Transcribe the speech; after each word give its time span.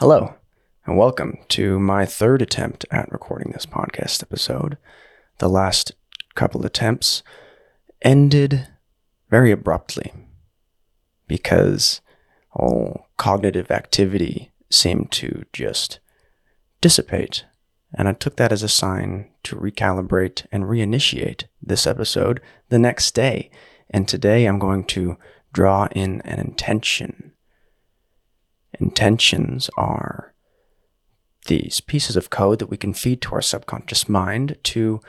Hello, 0.00 0.32
and 0.86 0.96
welcome 0.96 1.36
to 1.48 1.78
my 1.78 2.06
third 2.06 2.40
attempt 2.40 2.86
at 2.90 3.12
recording 3.12 3.52
this 3.52 3.66
podcast 3.66 4.22
episode. 4.22 4.78
The 5.40 5.48
last 5.50 5.92
couple 6.34 6.64
attempts 6.64 7.22
ended 8.00 8.66
very 9.28 9.50
abruptly 9.50 10.10
because 11.28 12.00
all 12.50 13.08
cognitive 13.18 13.70
activity 13.70 14.50
seemed 14.70 15.12
to 15.12 15.44
just 15.52 15.98
dissipate. 16.80 17.44
And 17.92 18.08
I 18.08 18.14
took 18.14 18.36
that 18.36 18.52
as 18.52 18.62
a 18.62 18.70
sign 18.70 19.28
to 19.42 19.56
recalibrate 19.56 20.46
and 20.50 20.64
reinitiate 20.64 21.44
this 21.62 21.86
episode 21.86 22.40
the 22.70 22.78
next 22.78 23.14
day. 23.14 23.50
And 23.90 24.08
today 24.08 24.46
I'm 24.46 24.58
going 24.58 24.84
to 24.84 25.18
draw 25.52 25.88
in 25.92 26.22
an 26.22 26.40
intention. 26.40 27.34
Intentions 28.80 29.68
are 29.76 30.32
these 31.46 31.80
pieces 31.80 32.16
of 32.16 32.30
code 32.30 32.58
that 32.58 32.70
we 32.70 32.76
can 32.76 32.94
feed 32.94 33.20
to 33.22 33.34
our 33.34 33.42
subconscious 33.42 34.08
mind 34.08 34.56
to 34.64 35.00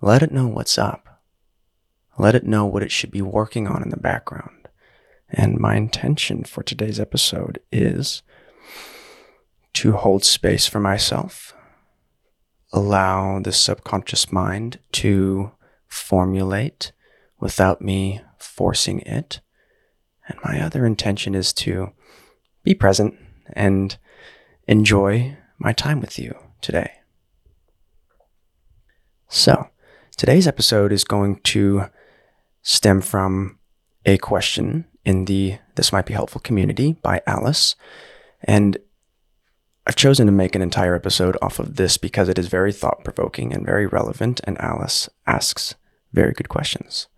let 0.00 0.22
it 0.22 0.32
know 0.32 0.46
what's 0.46 0.76
up. 0.78 1.22
Let 2.18 2.34
it 2.34 2.44
know 2.44 2.66
what 2.66 2.82
it 2.82 2.92
should 2.92 3.10
be 3.10 3.22
working 3.22 3.66
on 3.66 3.82
in 3.82 3.88
the 3.88 3.96
background. 3.96 4.68
And 5.30 5.58
my 5.58 5.76
intention 5.76 6.44
for 6.44 6.62
today's 6.62 7.00
episode 7.00 7.60
is 7.72 8.22
to 9.74 9.92
hold 9.92 10.24
space 10.24 10.66
for 10.66 10.80
myself, 10.80 11.54
allow 12.72 13.40
the 13.40 13.52
subconscious 13.52 14.32
mind 14.32 14.78
to 14.92 15.52
formulate 15.86 16.92
without 17.38 17.80
me 17.80 18.20
forcing 18.38 19.00
it. 19.00 19.40
And 20.28 20.38
my 20.44 20.60
other 20.60 20.84
intention 20.84 21.34
is 21.34 21.52
to 21.54 21.92
be 22.70 22.74
present 22.74 23.18
and 23.54 23.98
enjoy 24.68 25.36
my 25.58 25.72
time 25.72 26.00
with 26.00 26.20
you 26.20 26.32
today. 26.60 26.92
So, 29.28 29.68
today's 30.16 30.46
episode 30.46 30.92
is 30.92 31.02
going 31.02 31.40
to 31.54 31.86
stem 32.62 33.00
from 33.00 33.58
a 34.06 34.18
question 34.18 34.84
in 35.04 35.24
the 35.24 35.58
This 35.74 35.92
Might 35.92 36.06
Be 36.06 36.14
Helpful 36.14 36.40
community 36.40 36.92
by 37.02 37.22
Alice. 37.26 37.74
And 38.44 38.78
I've 39.84 39.96
chosen 39.96 40.26
to 40.26 40.32
make 40.32 40.54
an 40.54 40.62
entire 40.62 40.94
episode 40.94 41.36
off 41.42 41.58
of 41.58 41.74
this 41.74 41.96
because 41.96 42.28
it 42.28 42.38
is 42.38 42.46
very 42.46 42.72
thought 42.72 43.02
provoking 43.02 43.52
and 43.52 43.66
very 43.66 43.86
relevant, 43.86 44.40
and 44.44 44.60
Alice 44.60 45.08
asks 45.26 45.74
very 46.12 46.32
good 46.32 46.48
questions. 46.48 47.08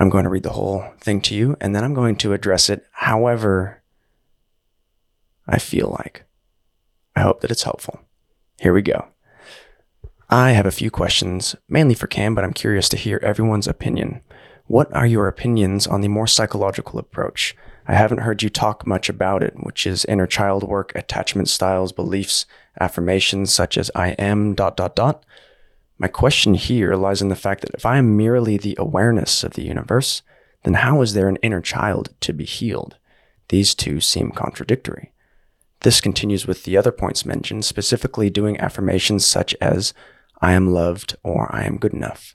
I'm 0.00 0.10
going 0.10 0.24
to 0.24 0.30
read 0.30 0.42
the 0.42 0.50
whole 0.50 0.84
thing 1.00 1.20
to 1.22 1.34
you, 1.34 1.56
and 1.60 1.76
then 1.76 1.84
I'm 1.84 1.94
going 1.94 2.16
to 2.16 2.32
address 2.32 2.68
it 2.68 2.84
however 2.90 3.75
I 5.48 5.58
feel 5.58 5.96
like. 5.98 6.24
I 7.14 7.20
hope 7.20 7.40
that 7.40 7.50
it's 7.50 7.62
helpful. 7.62 8.00
Here 8.58 8.72
we 8.72 8.82
go. 8.82 9.06
I 10.28 10.50
have 10.52 10.66
a 10.66 10.72
few 10.72 10.90
questions, 10.90 11.54
mainly 11.68 11.94
for 11.94 12.08
Cam, 12.08 12.34
but 12.34 12.42
I'm 12.42 12.52
curious 12.52 12.88
to 12.88 12.96
hear 12.96 13.20
everyone's 13.22 13.68
opinion. 13.68 14.22
What 14.66 14.92
are 14.92 15.06
your 15.06 15.28
opinions 15.28 15.86
on 15.86 16.00
the 16.00 16.08
more 16.08 16.26
psychological 16.26 16.98
approach? 16.98 17.56
I 17.86 17.94
haven't 17.94 18.22
heard 18.22 18.42
you 18.42 18.48
talk 18.48 18.84
much 18.84 19.08
about 19.08 19.44
it, 19.44 19.54
which 19.62 19.86
is 19.86 20.04
inner 20.06 20.26
child 20.26 20.64
work, 20.64 20.92
attachment 20.96 21.48
styles, 21.48 21.92
beliefs, 21.92 22.44
affirmations 22.80 23.54
such 23.54 23.78
as 23.78 23.92
I 23.94 24.10
am 24.12 24.54
dot 24.54 24.76
dot 24.76 24.96
dot. 24.96 25.24
My 25.98 26.08
question 26.08 26.54
here 26.54 26.96
lies 26.96 27.22
in 27.22 27.28
the 27.28 27.36
fact 27.36 27.60
that 27.60 27.74
if 27.74 27.86
I 27.86 27.98
am 27.98 28.16
merely 28.16 28.56
the 28.56 28.74
awareness 28.78 29.44
of 29.44 29.52
the 29.52 29.62
universe, 29.62 30.22
then 30.64 30.74
how 30.74 31.00
is 31.00 31.14
there 31.14 31.28
an 31.28 31.36
inner 31.36 31.60
child 31.60 32.12
to 32.20 32.32
be 32.32 32.44
healed? 32.44 32.96
These 33.48 33.76
two 33.76 34.00
seem 34.00 34.32
contradictory. 34.32 35.12
This 35.86 36.00
continues 36.00 36.48
with 36.48 36.64
the 36.64 36.76
other 36.76 36.90
points 36.90 37.24
mentioned, 37.24 37.64
specifically 37.64 38.28
doing 38.28 38.58
affirmations 38.58 39.24
such 39.24 39.54
as 39.60 39.94
I 40.40 40.50
am 40.50 40.74
loved 40.74 41.14
or 41.22 41.48
I 41.54 41.62
am 41.62 41.78
good 41.78 41.94
enough. 41.94 42.34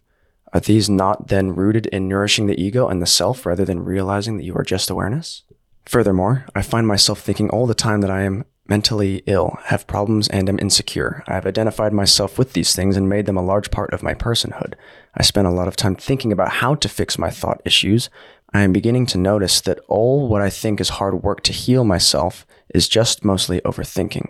Are 0.54 0.62
these 0.62 0.90
not 0.90 1.28
then 1.28 1.54
rooted 1.54 1.88
in 1.88 2.08
nourishing 2.08 2.48
the 2.48 2.58
ego 2.58 2.88
and 2.88 3.02
the 3.02 3.06
self 3.06 3.46
rather 3.46 3.66
than 3.66 3.84
realizing 3.84 4.38
that 4.38 4.46
you 4.46 4.56
are 4.56 4.64
just 4.64 4.90
awareness? 4.90 5.44
Furthermore, 5.86 6.46
I 6.56 6.62
find 6.62 6.88
myself 6.88 7.20
thinking 7.20 7.50
all 7.50 7.68
the 7.68 7.74
time 7.74 8.00
that 8.00 8.10
I 8.10 8.22
am 8.22 8.46
mentally 8.70 9.22
ill, 9.26 9.58
have 9.66 9.86
problems, 9.86 10.30
and 10.30 10.48
am 10.48 10.58
insecure. 10.58 11.22
I 11.28 11.34
have 11.34 11.46
identified 11.46 11.92
myself 11.92 12.40
with 12.40 12.54
these 12.54 12.74
things 12.74 12.96
and 12.96 13.10
made 13.10 13.26
them 13.26 13.36
a 13.36 13.44
large 13.44 13.70
part 13.70 13.92
of 13.92 14.02
my 14.02 14.14
personhood. 14.14 14.76
I 15.16 15.24
spend 15.24 15.46
a 15.46 15.52
lot 15.52 15.68
of 15.68 15.76
time 15.76 15.98
thinking 15.98 16.32
about 16.32 16.54
how 16.54 16.76
to 16.76 16.88
fix 16.88 17.18
my 17.18 17.30
thought 17.30 17.62
issues. 17.66 18.10
I 18.54 18.62
am 18.62 18.72
beginning 18.72 19.08
to 19.08 19.18
notice 19.18 19.60
that 19.60 19.82
all 19.90 20.30
what 20.30 20.42
I 20.42 20.50
think 20.50 20.80
is 20.80 20.88
hard 20.88 21.22
work 21.22 21.44
to 21.44 21.52
heal 21.52 21.84
myself 21.84 22.46
is 22.74 22.88
just 22.88 23.26
mostly 23.26 23.62
overthinking. 23.62 24.30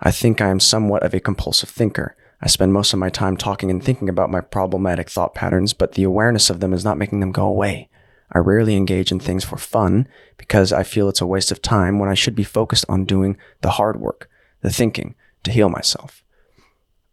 I 0.00 0.10
think 0.10 0.40
I 0.40 0.48
am 0.48 0.60
somewhat 0.60 1.02
of 1.02 1.14
a 1.14 1.20
compulsive 1.20 1.68
thinker. 1.68 2.16
I 2.40 2.48
spend 2.48 2.72
most 2.72 2.92
of 2.92 2.98
my 2.98 3.08
time 3.08 3.36
talking 3.36 3.70
and 3.70 3.82
thinking 3.82 4.08
about 4.08 4.30
my 4.30 4.40
problematic 4.40 5.08
thought 5.08 5.34
patterns, 5.34 5.72
but 5.72 5.92
the 5.92 6.02
awareness 6.04 6.50
of 6.50 6.60
them 6.60 6.72
is 6.72 6.84
not 6.84 6.98
making 6.98 7.20
them 7.20 7.32
go 7.32 7.46
away. 7.46 7.88
I 8.32 8.38
rarely 8.38 8.76
engage 8.76 9.12
in 9.12 9.20
things 9.20 9.44
for 9.44 9.56
fun 9.56 10.08
because 10.36 10.72
I 10.72 10.82
feel 10.82 11.08
it's 11.08 11.20
a 11.20 11.26
waste 11.26 11.52
of 11.52 11.62
time 11.62 11.98
when 11.98 12.10
I 12.10 12.14
should 12.14 12.34
be 12.34 12.44
focused 12.44 12.84
on 12.88 13.04
doing 13.04 13.36
the 13.60 13.70
hard 13.70 14.00
work, 14.00 14.28
the 14.60 14.70
thinking, 14.70 15.14
to 15.44 15.52
heal 15.52 15.68
myself. 15.68 16.24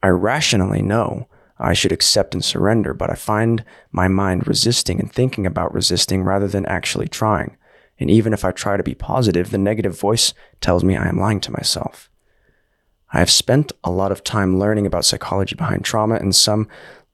I 0.02 0.08
rationally 0.08 0.82
know 0.82 1.28
I 1.60 1.74
should 1.74 1.92
accept 1.92 2.34
and 2.34 2.44
surrender, 2.44 2.94
but 2.94 3.12
I 3.12 3.16
find 3.16 3.64
my 3.92 4.08
mind 4.08 4.48
resisting 4.48 5.00
and 5.00 5.12
thinking 5.12 5.46
about 5.46 5.74
resisting 5.74 6.24
rather 6.24 6.48
than 6.48 6.66
actually 6.66 7.08
trying. 7.08 7.56
And 8.02 8.10
even 8.10 8.34
if 8.34 8.44
I 8.44 8.52
try 8.52 8.78
to 8.78 8.84
be 8.84 8.96
positive, 8.96 9.52
the 9.52 9.60
negative 9.60 9.98
voice 9.98 10.34
tells 10.60 10.84
me 10.84 10.98
I 10.98 11.08
am 11.08 11.20
lying 11.20 11.40
to 11.42 11.52
myself. 11.52 12.10
I 13.14 13.20
have 13.20 13.30
spent 13.30 13.72
a 13.84 13.92
lot 13.92 14.12
of 14.12 14.24
time 14.24 14.58
learning 14.58 14.88
about 14.88 15.06
psychology 15.06 15.56
behind 15.56 15.86
trauma 15.86 16.16
and 16.16 16.36
some, 16.36 16.68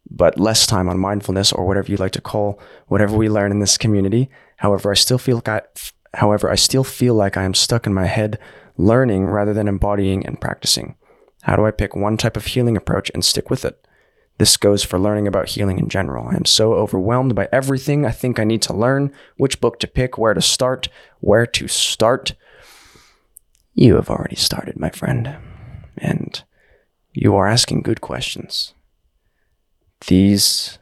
but 0.10 0.40
less 0.40 0.66
time 0.66 0.88
on 0.88 0.98
mindfulness 0.98 1.52
or 1.52 1.66
whatever 1.66 1.92
you 1.92 1.98
like 1.98 2.14
to 2.14 2.22
call 2.22 2.60
whatever 2.88 3.18
we 3.18 3.30
learn 3.30 3.52
in 3.52 3.60
this 3.60 3.78
community. 3.78 4.30
However, 4.58 4.90
I 4.90 4.94
still 4.94 5.18
feel 5.18 5.38
like 5.38 5.50
I, 5.50 5.62
however, 6.14 6.50
I 6.50 6.56
still 6.56 6.86
feel 6.86 7.16
like 7.16 7.36
I 7.36 7.44
am 7.44 7.54
stuck 7.54 7.86
in 7.86 7.94
my 7.94 8.06
head 8.06 8.40
learning 8.78 9.26
rather 9.26 9.54
than 9.54 9.68
embodying 9.68 10.26
and 10.26 10.40
practicing. 10.40 10.96
How 11.42 11.58
do 11.58 11.66
I 11.66 11.72
pick 11.72 11.96
one 11.96 12.16
type 12.16 12.38
of 12.38 12.46
healing 12.46 12.78
approach 12.78 13.12
and 13.14 13.26
stick 13.26 13.50
with 13.50 13.66
it? 13.66 13.86
This 14.38 14.58
goes 14.58 14.84
for 14.84 15.00
learning 15.00 15.28
about 15.28 15.50
healing 15.50 15.80
in 15.80 15.90
general. 15.90 16.28
I 16.28 16.36
am 16.36 16.46
so 16.46 16.74
overwhelmed 16.74 17.34
by 17.34 17.50
everything 17.52 18.06
I 18.06 18.12
think 18.12 18.40
I 18.40 18.44
need 18.44 18.62
to 18.64 18.74
learn, 18.74 19.12
which 19.38 19.60
book 19.60 19.80
to 19.80 19.88
pick, 19.88 20.18
where 20.18 20.34
to 20.34 20.42
start, 20.42 20.90
where 21.20 21.46
to 21.48 21.68
start. 21.68 22.34
You 23.74 23.96
have 23.96 24.10
already 24.10 24.36
started, 24.36 24.80
my 24.80 24.90
friend 24.90 25.38
and 25.98 26.44
you 27.14 27.36
are 27.36 27.48
asking 27.48 27.82
good 27.82 28.02
questions. 28.02 28.74
These 30.08 30.78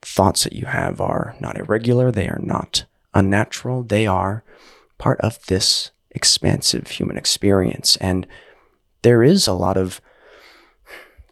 thoughts 0.00 0.44
that 0.44 0.54
you 0.54 0.66
have 0.66 1.00
are 1.00 1.36
not 1.40 1.58
irregular, 1.58 2.10
they 2.10 2.28
are 2.28 2.40
not 2.42 2.86
unnatural, 3.12 3.82
they 3.82 4.06
are 4.06 4.42
part 4.98 5.20
of 5.20 5.44
this 5.46 5.90
expansive 6.10 6.88
human 6.88 7.16
experience. 7.16 7.96
And 7.96 8.26
there 9.02 9.22
is 9.22 9.46
a 9.46 9.52
lot 9.52 9.76
of 9.76 10.00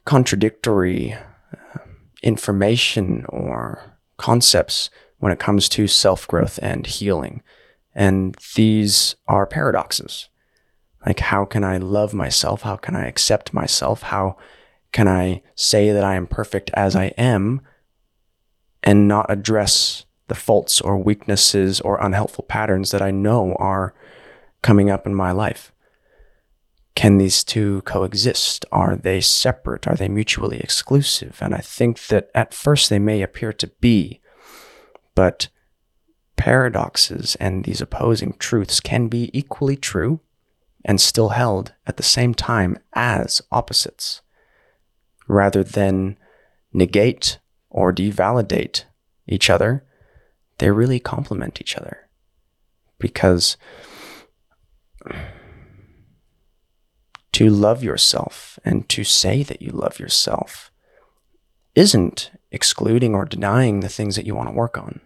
contradictory 0.04 1.12
uh, 1.12 1.78
information 2.22 3.24
or 3.28 3.98
concepts 4.16 4.90
when 5.18 5.32
it 5.32 5.38
comes 5.38 5.68
to 5.70 5.86
self 5.86 6.26
growth 6.26 6.58
and 6.62 6.86
healing. 6.86 7.42
And 7.94 8.36
these 8.56 9.16
are 9.28 9.46
paradoxes. 9.46 10.28
Like, 11.04 11.20
how 11.20 11.44
can 11.44 11.64
I 11.64 11.78
love 11.78 12.14
myself? 12.14 12.62
How 12.62 12.76
can 12.76 12.96
I 12.96 13.06
accept 13.06 13.52
myself? 13.52 14.02
How 14.02 14.36
can 14.92 15.08
I 15.08 15.42
say 15.54 15.90
that 15.90 16.04
I 16.04 16.14
am 16.14 16.26
perfect 16.26 16.70
as 16.74 16.94
I 16.94 17.06
am 17.18 17.60
and 18.82 19.08
not 19.08 19.26
address 19.28 20.04
the 20.28 20.34
faults 20.34 20.80
or 20.80 20.96
weaknesses 20.96 21.80
or 21.80 22.00
unhelpful 22.00 22.44
patterns 22.44 22.90
that 22.90 23.02
I 23.02 23.10
know 23.10 23.54
are 23.58 23.94
coming 24.62 24.90
up 24.90 25.06
in 25.06 25.14
my 25.14 25.32
life? 25.32 25.71
Can 26.94 27.18
these 27.18 27.42
two 27.42 27.82
coexist? 27.82 28.64
Are 28.70 28.96
they 28.96 29.20
separate? 29.20 29.86
Are 29.86 29.96
they 29.96 30.08
mutually 30.08 30.58
exclusive? 30.58 31.38
And 31.40 31.54
I 31.54 31.58
think 31.58 32.06
that 32.08 32.30
at 32.34 32.52
first 32.54 32.90
they 32.90 32.98
may 32.98 33.22
appear 33.22 33.52
to 33.54 33.66
be, 33.80 34.20
but 35.14 35.48
paradoxes 36.36 37.36
and 37.36 37.64
these 37.64 37.80
opposing 37.80 38.34
truths 38.38 38.80
can 38.80 39.08
be 39.08 39.30
equally 39.32 39.76
true 39.76 40.20
and 40.84 41.00
still 41.00 41.30
held 41.30 41.72
at 41.86 41.96
the 41.96 42.02
same 42.02 42.34
time 42.34 42.76
as 42.94 43.40
opposites, 43.50 44.20
rather 45.28 45.62
than 45.62 46.18
negate 46.72 47.38
or 47.70 47.92
devalidate 47.92 48.84
each 49.26 49.48
other, 49.48 49.84
they 50.58 50.70
really 50.70 50.98
complement 50.98 51.60
each 51.60 51.76
other. 51.76 52.08
Because 52.98 53.56
to 57.42 57.50
love 57.50 57.82
yourself 57.82 58.60
and 58.64 58.88
to 58.88 59.02
say 59.02 59.42
that 59.42 59.60
you 59.60 59.72
love 59.72 59.98
yourself 59.98 60.70
isn't 61.74 62.30
excluding 62.52 63.16
or 63.16 63.24
denying 63.24 63.80
the 63.80 63.88
things 63.88 64.14
that 64.14 64.24
you 64.24 64.32
want 64.32 64.48
to 64.48 64.54
work 64.54 64.78
on. 64.78 65.00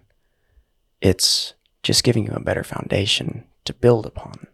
It's 1.00 1.54
just 1.82 2.04
giving 2.04 2.26
you 2.26 2.32
a 2.34 2.40
better 2.40 2.62
foundation 2.62 3.44
to 3.64 3.72
build 3.72 4.04
upon. 4.04 4.48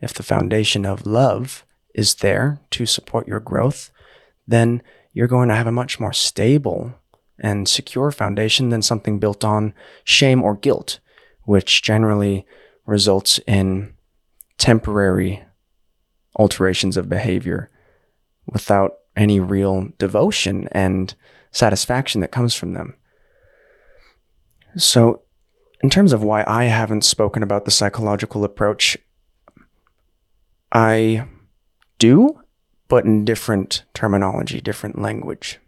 if 0.00 0.14
the 0.14 0.22
foundation 0.22 0.86
of 0.86 1.06
love 1.06 1.66
is 1.94 2.16
there 2.16 2.60
to 2.70 2.86
support 2.86 3.28
your 3.28 3.40
growth, 3.40 3.90
then 4.46 4.82
you're 5.12 5.26
going 5.26 5.50
to 5.50 5.54
have 5.54 5.66
a 5.66 5.72
much 5.72 6.00
more 6.00 6.12
stable 6.12 6.94
and 7.38 7.68
secure 7.68 8.10
foundation 8.12 8.70
than 8.70 8.80
something 8.80 9.18
built 9.18 9.44
on 9.44 9.74
shame 10.04 10.42
or 10.42 10.56
guilt, 10.56 11.00
which 11.42 11.82
generally 11.82 12.46
results 12.86 13.40
in 13.46 13.92
temporary 14.56 15.44
alterations 16.36 16.96
of 16.96 17.08
behavior 17.08 17.70
without 18.46 18.94
any 19.16 19.40
real 19.40 19.88
devotion 19.98 20.68
and 20.72 21.14
satisfaction 21.50 22.20
that 22.20 22.32
comes 22.32 22.54
from 22.54 22.72
them. 22.72 22.96
So, 24.76 25.22
in 25.82 25.90
terms 25.90 26.12
of 26.12 26.22
why 26.22 26.44
I 26.46 26.64
haven't 26.64 27.04
spoken 27.04 27.42
about 27.42 27.64
the 27.64 27.70
psychological 27.70 28.42
approach, 28.42 28.96
I 30.72 31.26
do, 31.98 32.40
but 32.88 33.04
in 33.04 33.24
different 33.24 33.84
terminology, 33.94 34.60
different 34.60 34.98
language. 34.98 35.60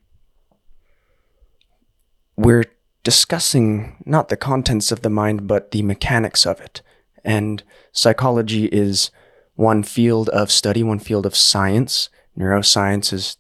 We're 2.37 2.65
discussing 3.05 4.03
not 4.05 4.29
the 4.29 4.37
contents 4.37 4.91
of 4.91 5.03
the 5.03 5.11
mind, 5.11 5.47
but 5.47 5.71
the 5.71 5.83
mechanics 5.83 6.45
of 6.45 6.61
it. 6.61 6.83
And 7.25 7.63
psychology 7.93 8.67
is 8.67 9.11
one 9.57 9.83
field 9.83 10.29
of 10.29 10.51
study, 10.51 10.83
one 10.83 10.99
field 10.99 11.27
of 11.27 11.35
science. 11.35 12.09
Neuroscience 12.39 13.13
is 13.13 13.37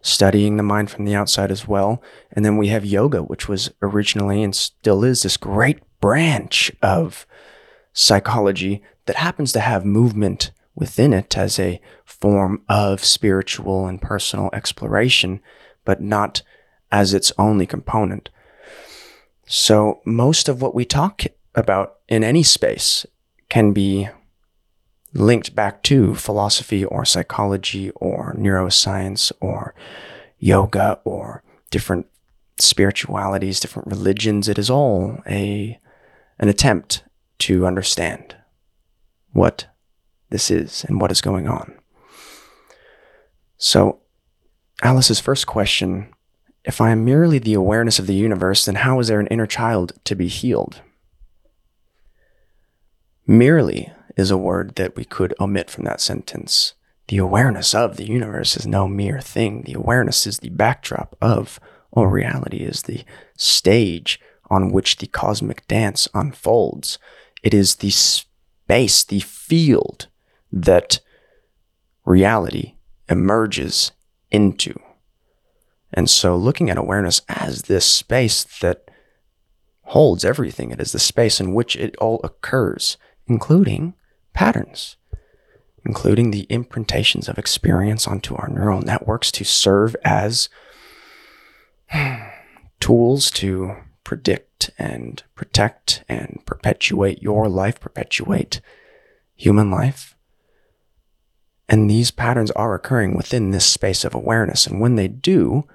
studying 0.00 0.56
the 0.56 0.62
mind 0.62 0.90
from 0.90 1.04
the 1.04 1.14
outside 1.14 1.50
as 1.50 1.68
well. 1.68 2.02
And 2.32 2.44
then 2.44 2.56
we 2.56 2.68
have 2.68 2.84
yoga, 2.84 3.22
which 3.22 3.48
was 3.48 3.70
originally 3.82 4.42
and 4.42 4.54
still 4.54 5.04
is 5.04 5.22
this 5.22 5.36
great 5.36 5.80
branch 6.00 6.72
of 6.82 7.26
psychology 7.92 8.82
that 9.06 9.16
happens 9.16 9.52
to 9.52 9.60
have 9.60 9.84
movement 9.84 10.52
within 10.74 11.12
it 11.12 11.36
as 11.36 11.58
a 11.58 11.80
form 12.04 12.62
of 12.68 13.04
spiritual 13.04 13.86
and 13.86 14.00
personal 14.00 14.50
exploration, 14.52 15.40
but 15.84 16.00
not 16.00 16.42
as 16.92 17.12
its 17.12 17.32
only 17.38 17.66
component. 17.66 18.30
So, 19.46 20.00
most 20.04 20.48
of 20.48 20.62
what 20.62 20.74
we 20.74 20.84
talk 20.84 21.24
about 21.54 21.96
in 22.08 22.22
any 22.22 22.44
space 22.44 23.04
can 23.48 23.72
be 23.72 24.08
linked 25.12 25.54
back 25.54 25.82
to 25.84 26.14
philosophy 26.14 26.84
or 26.84 27.04
psychology 27.04 27.90
or 27.96 28.34
neuroscience 28.38 29.32
or 29.40 29.74
yoga 30.38 31.00
or 31.04 31.42
different 31.70 32.06
spiritualities, 32.58 33.60
different 33.60 33.88
religions. 33.88 34.48
It 34.48 34.58
is 34.58 34.70
all 34.70 35.18
a 35.26 35.78
an 36.38 36.48
attempt 36.48 37.02
to 37.38 37.66
understand 37.66 38.36
what 39.32 39.66
this 40.30 40.50
is 40.50 40.84
and 40.84 41.00
what 41.00 41.12
is 41.12 41.20
going 41.20 41.48
on. 41.48 41.74
So, 43.58 44.00
Alice's 44.82 45.20
first 45.20 45.46
question 45.46 46.12
if 46.64 46.80
I 46.80 46.90
am 46.90 47.04
merely 47.04 47.38
the 47.38 47.54
awareness 47.54 47.98
of 47.98 48.06
the 48.06 48.14
universe, 48.14 48.64
then 48.66 48.76
how 48.76 49.00
is 49.00 49.08
there 49.08 49.20
an 49.20 49.26
inner 49.28 49.46
child 49.46 49.92
to 50.04 50.14
be 50.14 50.28
healed? 50.28 50.82
Merely 53.26 53.92
is 54.20 54.30
a 54.30 54.38
word 54.38 54.76
that 54.76 54.94
we 54.94 55.04
could 55.04 55.34
omit 55.40 55.70
from 55.70 55.84
that 55.84 56.00
sentence. 56.00 56.74
The 57.08 57.16
awareness 57.16 57.74
of 57.74 57.96
the 57.96 58.06
universe 58.06 58.56
is 58.56 58.66
no 58.66 58.86
mere 58.86 59.20
thing. 59.20 59.62
The 59.62 59.72
awareness 59.72 60.26
is 60.26 60.38
the 60.38 60.50
backdrop 60.50 61.16
of, 61.20 61.58
or 61.90 62.08
reality 62.08 62.58
is 62.58 62.82
the 62.82 63.02
stage 63.36 64.20
on 64.48 64.70
which 64.70 64.98
the 64.98 65.06
cosmic 65.08 65.66
dance 65.66 66.06
unfolds. 66.14 66.98
It 67.42 67.54
is 67.54 67.76
the 67.76 67.90
space, 67.90 69.02
the 69.02 69.20
field 69.20 70.06
that 70.52 71.00
reality 72.04 72.74
emerges 73.08 73.92
into. 74.30 74.78
And 75.92 76.08
so, 76.08 76.36
looking 76.36 76.70
at 76.70 76.78
awareness 76.78 77.22
as 77.28 77.62
this 77.62 77.84
space 77.84 78.44
that 78.60 78.88
holds 79.82 80.24
everything, 80.24 80.70
it 80.70 80.80
is 80.80 80.92
the 80.92 81.00
space 81.00 81.40
in 81.40 81.52
which 81.52 81.74
it 81.74 81.96
all 81.96 82.20
occurs, 82.22 82.96
including 83.26 83.94
patterns, 84.32 84.96
including 85.84 86.30
the 86.30 86.46
imprintations 86.46 87.28
of 87.28 87.38
experience 87.38 88.06
onto 88.06 88.34
our 88.36 88.48
neural 88.48 88.82
networks 88.82 89.30
to 89.32 89.44
serve 89.44 89.96
as 90.04 90.48
tools 92.80 93.30
to 93.30 93.76
predict 94.04 94.70
and 94.78 95.22
protect 95.34 96.04
and 96.08 96.42
perpetuate 96.46 97.22
your 97.22 97.48
life, 97.48 97.80
perpetuate 97.80 98.60
human 99.36 99.70
life. 99.70 100.16
And 101.68 101.88
these 101.88 102.10
patterns 102.10 102.50
are 102.52 102.74
occurring 102.74 103.16
within 103.16 103.52
this 103.52 103.64
space 103.64 104.04
of 104.04 104.14
awareness. 104.14 104.66
And 104.66 104.80
when 104.80 104.96
they 104.96 105.06
do, 105.06 105.68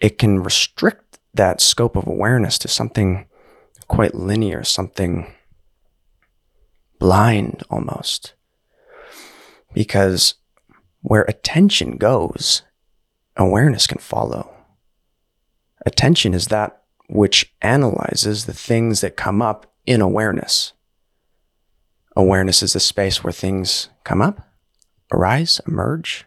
it 0.00 0.18
can 0.18 0.42
restrict 0.42 1.18
that 1.32 1.60
scope 1.60 1.96
of 1.96 2.06
awareness 2.06 2.58
to 2.58 2.68
something 2.68 3.26
quite 3.88 4.14
linear, 4.14 4.62
something 4.64 5.32
blind 6.98 7.62
almost. 7.70 8.34
Because 9.72 10.34
where 11.02 11.22
attention 11.22 11.96
goes, 11.96 12.62
awareness 13.36 13.86
can 13.86 13.98
follow. 13.98 14.52
Attention 15.84 16.34
is 16.34 16.46
that 16.46 16.82
which 17.08 17.54
analyzes 17.62 18.46
the 18.46 18.52
things 18.52 19.00
that 19.00 19.16
come 19.16 19.40
up 19.40 19.72
in 19.84 20.00
awareness. 20.00 20.72
Awareness 22.16 22.62
is 22.62 22.72
the 22.72 22.80
space 22.80 23.22
where 23.22 23.32
things 23.32 23.88
come 24.02 24.20
up, 24.20 24.48
arise, 25.12 25.60
emerge. 25.66 26.24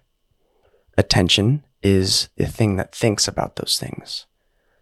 Attention 0.98 1.64
is 1.82 2.30
the 2.38 2.46
thing 2.46 2.76
that 2.76 2.96
thinks 2.96 3.28
about 3.28 3.56
those 3.56 3.80
things, 3.80 4.26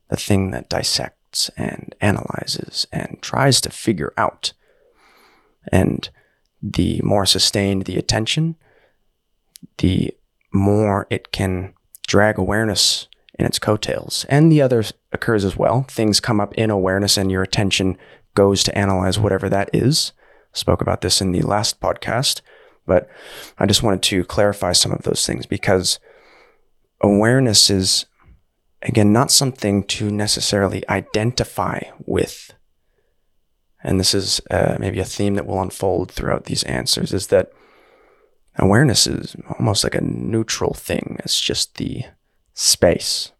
the 0.09 0.17
thing 0.17 0.51
that 0.51 0.69
dissects 0.69 1.49
and 1.57 1.95
analyzes 2.01 2.87
and 2.91 3.17
tries 3.21 3.61
to 3.61 3.69
figure 3.69 4.13
out 4.17 4.53
and 5.71 6.09
the 6.61 7.01
more 7.03 7.25
sustained 7.25 7.85
the 7.85 7.97
attention, 7.97 8.55
the 9.77 10.13
more 10.53 11.07
it 11.09 11.31
can 11.31 11.73
drag 12.07 12.37
awareness 12.37 13.07
in 13.37 13.45
its 13.45 13.59
coattails. 13.59 14.25
And 14.29 14.51
the 14.51 14.61
other 14.61 14.83
occurs 15.11 15.45
as 15.45 15.55
well. 15.55 15.83
Things 15.83 16.19
come 16.19 16.39
up 16.39 16.53
in 16.55 16.69
awareness, 16.69 17.17
and 17.17 17.31
your 17.31 17.43
attention 17.43 17.97
goes 18.33 18.63
to 18.63 18.77
analyze 18.77 19.19
whatever 19.19 19.49
that 19.49 19.69
is. 19.73 20.13
spoke 20.53 20.81
about 20.81 21.01
this 21.01 21.21
in 21.21 21.31
the 21.31 21.41
last 21.41 21.79
podcast, 21.79 22.41
but 22.87 23.07
I 23.59 23.65
just 23.65 23.83
wanted 23.83 24.01
to 24.03 24.23
clarify 24.23 24.71
some 24.71 24.91
of 24.91 25.03
those 25.03 25.25
things 25.25 25.45
because 25.45 25.99
awareness 27.01 27.69
is, 27.69 28.05
again, 28.81 29.13
not 29.13 29.31
something 29.31 29.83
to 29.83 30.09
necessarily 30.09 30.87
identify 30.89 31.81
with 32.05 32.53
and 33.83 33.99
this 33.99 34.13
is 34.13 34.41
uh, 34.49 34.77
maybe 34.79 34.99
a 34.99 35.05
theme 35.05 35.35
that 35.35 35.45
will 35.45 35.61
unfold 35.61 36.11
throughout 36.11 36.45
these 36.45 36.63
answers, 36.63 37.13
is 37.13 37.27
that 37.27 37.51
awareness 38.57 39.07
is 39.07 39.35
almost 39.59 39.83
like 39.83 39.95
a 39.95 40.01
neutral 40.01 40.73
thing. 40.73 41.17
It's 41.19 41.39
just 41.39 41.75
the 41.75 42.03
space. 42.53 43.31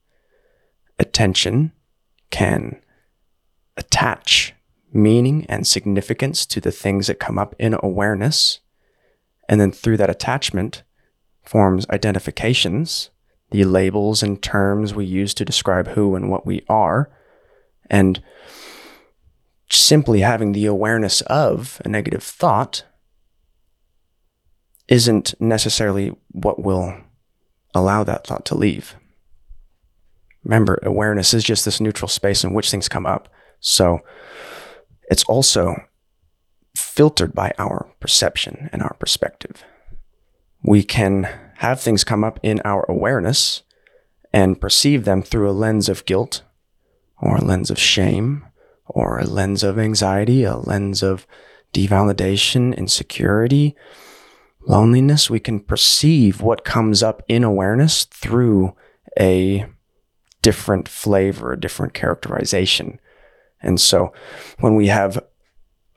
Attention 1.00 1.72
can 2.30 2.82
attach 3.76 4.54
meaning 4.94 5.46
and 5.48 5.68
significance 5.68 6.46
to 6.46 6.62
the 6.62 6.72
things 6.72 7.08
that 7.08 7.20
come 7.20 7.38
up 7.38 7.56
in 7.60 7.76
awareness. 7.82 8.60
And 9.50 9.60
then 9.62 9.72
through 9.72 9.98
that 9.98 10.10
attachment 10.10 10.84
forms 11.44 11.88
identifications, 11.90 13.10
the 13.52 13.64
labels 13.64 14.22
and 14.22 14.42
terms 14.42 14.94
we 14.94 15.06
use 15.06 15.34
to 15.36 15.46
describe 15.46 15.90
who 15.90 16.16
and 16.16 16.30
what 16.30 16.46
we 16.46 16.64
are. 16.68 17.10
And 17.90 18.22
simply 19.70 20.22
having 20.22 20.52
the 20.52 20.66
awareness 20.66 21.22
of 21.22 21.82
a 21.84 21.90
negative 21.90 22.24
thought 22.24 22.84
isn't 24.88 25.34
necessarily 25.40 26.16
what 26.32 26.64
will 26.64 26.96
allow 27.74 28.04
that 28.04 28.26
thought 28.26 28.46
to 28.46 28.56
leave. 28.56 28.96
Remember, 30.44 30.80
awareness 30.84 31.34
is 31.34 31.44
just 31.44 31.66
this 31.66 31.82
neutral 31.82 32.08
space 32.08 32.44
in 32.44 32.54
which 32.54 32.72
things 32.72 32.88
come 32.88 33.06
up. 33.06 33.28
So 33.60 34.00
it's 35.10 35.26
also 35.26 35.76
filtered 36.76 37.34
by 37.34 37.54
our 37.58 37.92
perception 38.00 38.70
and 38.72 38.82
our 38.82 38.96
perspective. 39.00 39.64
We 40.64 40.84
can 40.84 41.28
have 41.58 41.82
things 41.82 42.04
come 42.04 42.24
up 42.24 42.40
in 42.44 42.62
our 42.64 42.86
awareness 42.88 43.64
and 44.32 44.62
perceive 44.62 45.04
them 45.04 45.22
through 45.22 45.50
a 45.50 45.52
lens 45.52 45.90
of 45.90 46.06
guilt 46.06 46.44
or 47.22 47.38
a 47.38 47.44
lens 47.44 47.70
of 47.70 47.80
shame 47.80 48.46
or 48.90 49.20
a 49.20 49.26
lens 49.26 49.64
of 49.64 49.78
anxiety, 49.78 50.44
a 50.44 50.58
lens 50.58 51.04
of 51.04 51.28
devalidation, 51.74 52.76
insecurity, 52.76 53.76
loneliness. 54.68 55.30
We 55.30 55.40
can 55.40 55.60
perceive 55.60 56.42
what 56.42 56.66
comes 56.66 57.04
up 57.04 57.24
in 57.28 57.44
awareness 57.44 58.06
through 58.06 58.76
a 59.20 59.66
different 60.42 60.88
flavor, 60.88 61.54
a 61.54 61.60
different 61.60 61.94
characterization. 61.94 63.00
And 63.62 63.82
so 63.82 64.14
when 64.60 64.76
we 64.76 64.88
have 64.88 65.24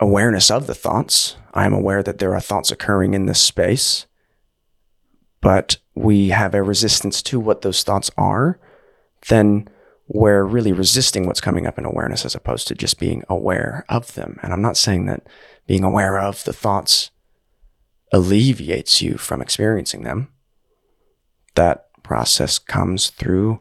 awareness 0.00 0.50
of 0.50 0.66
the 0.66 0.74
thoughts, 0.74 1.36
I 1.52 1.66
am 1.66 1.74
aware 1.74 2.02
that 2.02 2.18
there 2.18 2.34
are 2.34 2.40
thoughts 2.40 2.70
occurring 2.70 3.14
in 3.14 3.26
this 3.26 3.40
space, 3.40 4.06
but 5.40 5.76
we 5.94 6.30
have 6.30 6.54
a 6.54 6.62
resistance 6.62 7.22
to 7.22 7.38
what 7.38 7.62
those 7.62 7.82
thoughts 7.82 8.10
are, 8.16 8.58
then 9.28 9.68
we're 10.12 10.42
really 10.42 10.72
resisting 10.72 11.24
what's 11.24 11.40
coming 11.40 11.68
up 11.68 11.78
in 11.78 11.84
awareness 11.84 12.24
as 12.24 12.34
opposed 12.34 12.66
to 12.66 12.74
just 12.74 12.98
being 12.98 13.22
aware 13.28 13.84
of 13.88 14.14
them. 14.14 14.40
And 14.42 14.52
I'm 14.52 14.60
not 14.60 14.76
saying 14.76 15.06
that 15.06 15.24
being 15.68 15.84
aware 15.84 16.18
of 16.18 16.42
the 16.42 16.52
thoughts 16.52 17.12
alleviates 18.12 19.00
you 19.00 19.16
from 19.16 19.40
experiencing 19.40 20.02
them. 20.02 20.32
That 21.54 21.86
process 22.02 22.58
comes 22.58 23.10
through, 23.10 23.60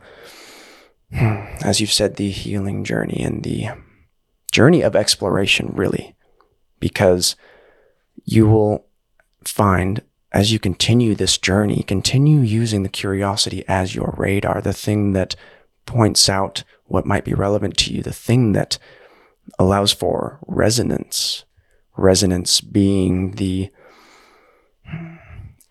hmm, 1.14 1.46
as 1.62 1.80
you've 1.80 1.94
said, 1.94 2.16
the 2.16 2.32
healing 2.32 2.84
journey 2.84 3.22
and 3.22 3.44
the 3.44 3.68
journey 4.52 4.82
of 4.82 4.96
exploration, 4.96 5.70
really, 5.76 6.16
because 6.80 7.36
you 8.26 8.48
will 8.48 8.88
find 9.44 10.02
as 10.32 10.52
you 10.52 10.58
continue 10.58 11.14
this 11.14 11.38
journey, 11.38 11.84
continue 11.84 12.40
using 12.40 12.82
the 12.82 12.90
curiosity 12.90 13.64
as 13.68 13.94
your 13.94 14.16
radar, 14.18 14.62
the 14.62 14.74
thing 14.74 15.14
that 15.14 15.36
points 15.90 16.30
out 16.30 16.64
what 16.86 17.08
might 17.08 17.26
be 17.26 17.34
relevant 17.34 17.76
to 17.78 17.92
you, 17.92 18.04
the 18.04 18.14
thing 18.14 18.52
that 18.54 18.78
allows 19.58 19.92
for 19.92 20.40
resonance. 20.48 21.46
Resonance 21.98 22.62
being 22.62 23.32
the 23.32 23.72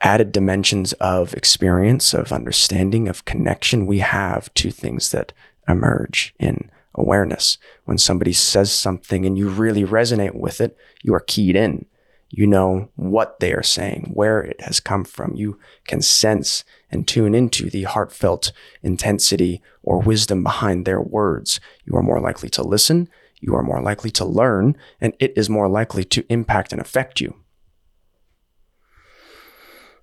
added 0.00 0.32
dimensions 0.32 0.92
of 0.94 1.34
experience, 1.34 2.12
of 2.12 2.32
understanding, 2.32 3.06
of 3.06 3.24
connection 3.24 3.86
we 3.86 4.00
have 4.00 4.52
to 4.54 4.72
things 4.72 5.12
that 5.12 5.32
emerge 5.68 6.34
in 6.40 6.68
awareness. 6.94 7.56
When 7.84 7.96
somebody 7.96 8.32
says 8.32 8.72
something 8.72 9.24
and 9.24 9.38
you 9.38 9.48
really 9.48 9.84
resonate 9.84 10.34
with 10.34 10.60
it, 10.60 10.76
you 11.02 11.14
are 11.14 11.20
keyed 11.20 11.54
in. 11.54 11.86
You 12.30 12.46
know 12.46 12.90
what 12.96 13.40
they 13.40 13.52
are 13.52 13.62
saying, 13.62 14.10
where 14.12 14.40
it 14.40 14.60
has 14.60 14.80
come 14.80 15.04
from. 15.04 15.34
You 15.34 15.58
can 15.86 16.02
sense 16.02 16.62
and 16.90 17.08
tune 17.08 17.34
into 17.34 17.70
the 17.70 17.84
heartfelt 17.84 18.52
intensity 18.82 19.62
or 19.82 20.00
wisdom 20.00 20.42
behind 20.42 20.84
their 20.84 21.00
words. 21.00 21.58
You 21.84 21.96
are 21.96 22.02
more 22.02 22.20
likely 22.20 22.50
to 22.50 22.62
listen. 22.62 23.08
You 23.40 23.54
are 23.54 23.62
more 23.62 23.80
likely 23.80 24.10
to 24.12 24.24
learn, 24.24 24.76
and 25.00 25.14
it 25.18 25.32
is 25.36 25.48
more 25.48 25.68
likely 25.68 26.04
to 26.04 26.24
impact 26.28 26.72
and 26.72 26.80
affect 26.80 27.20
you. 27.20 27.34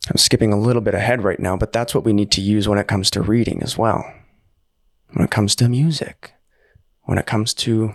I'm 0.10 0.18
skipping 0.18 0.54
a 0.54 0.60
little 0.60 0.82
bit 0.82 0.94
ahead 0.96 1.24
right 1.24 1.40
now, 1.40 1.58
but 1.58 1.72
that's 1.72 1.94
what 1.94 2.06
we 2.06 2.14
need 2.14 2.32
to 2.32 2.42
use 2.42 2.68
when 2.68 2.78
it 2.80 2.88
comes 2.88 3.12
to 3.12 3.22
reading 3.22 3.62
as 3.62 3.78
well. 3.78 4.04
When 5.14 5.26
it 5.26 5.32
comes 5.32 5.56
to 5.58 5.70
music, 5.70 6.34
when 7.04 7.18
it 7.18 7.26
comes 7.26 7.54
to 7.56 7.94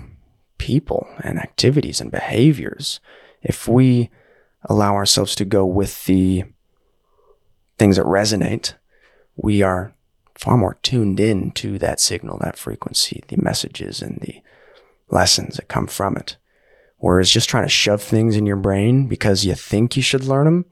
people 0.59 1.09
and 1.23 1.39
activities 1.39 2.01
and 2.01 2.11
behaviors, 2.11 3.01
if 3.43 3.67
we 3.67 4.11
allow 4.65 4.95
ourselves 4.95 5.35
to 5.37 5.45
go 5.45 5.65
with 5.65 6.05
the 6.07 6.45
things 7.79 7.97
that 7.97 8.07
resonate, 8.07 8.75
we 9.37 9.63
are 9.63 9.95
far 10.39 10.57
more 10.57 10.79
tuned 10.83 11.21
in 11.21 11.51
to 11.53 11.79
that 11.79 12.01
signal, 12.01 12.39
that 12.39 12.59
frequency, 12.59 13.23
the 13.29 13.37
messages 13.37 14.03
and 14.03 14.19
the 14.21 14.43
lessons 15.11 15.57
that 15.57 15.69
come 15.69 15.87
from 15.87 16.17
it. 16.17 16.37
Whereas 16.99 17.31
just 17.31 17.49
trying 17.49 17.65
to 17.65 17.71
shove 17.71 18.03
things 18.03 18.37
in 18.37 18.47
your 18.47 18.57
brain 18.57 19.07
because 19.07 19.45
you 19.45 19.55
think 19.55 19.97
you 19.97 20.03
should 20.03 20.25
learn 20.25 20.45
them, 20.45 20.65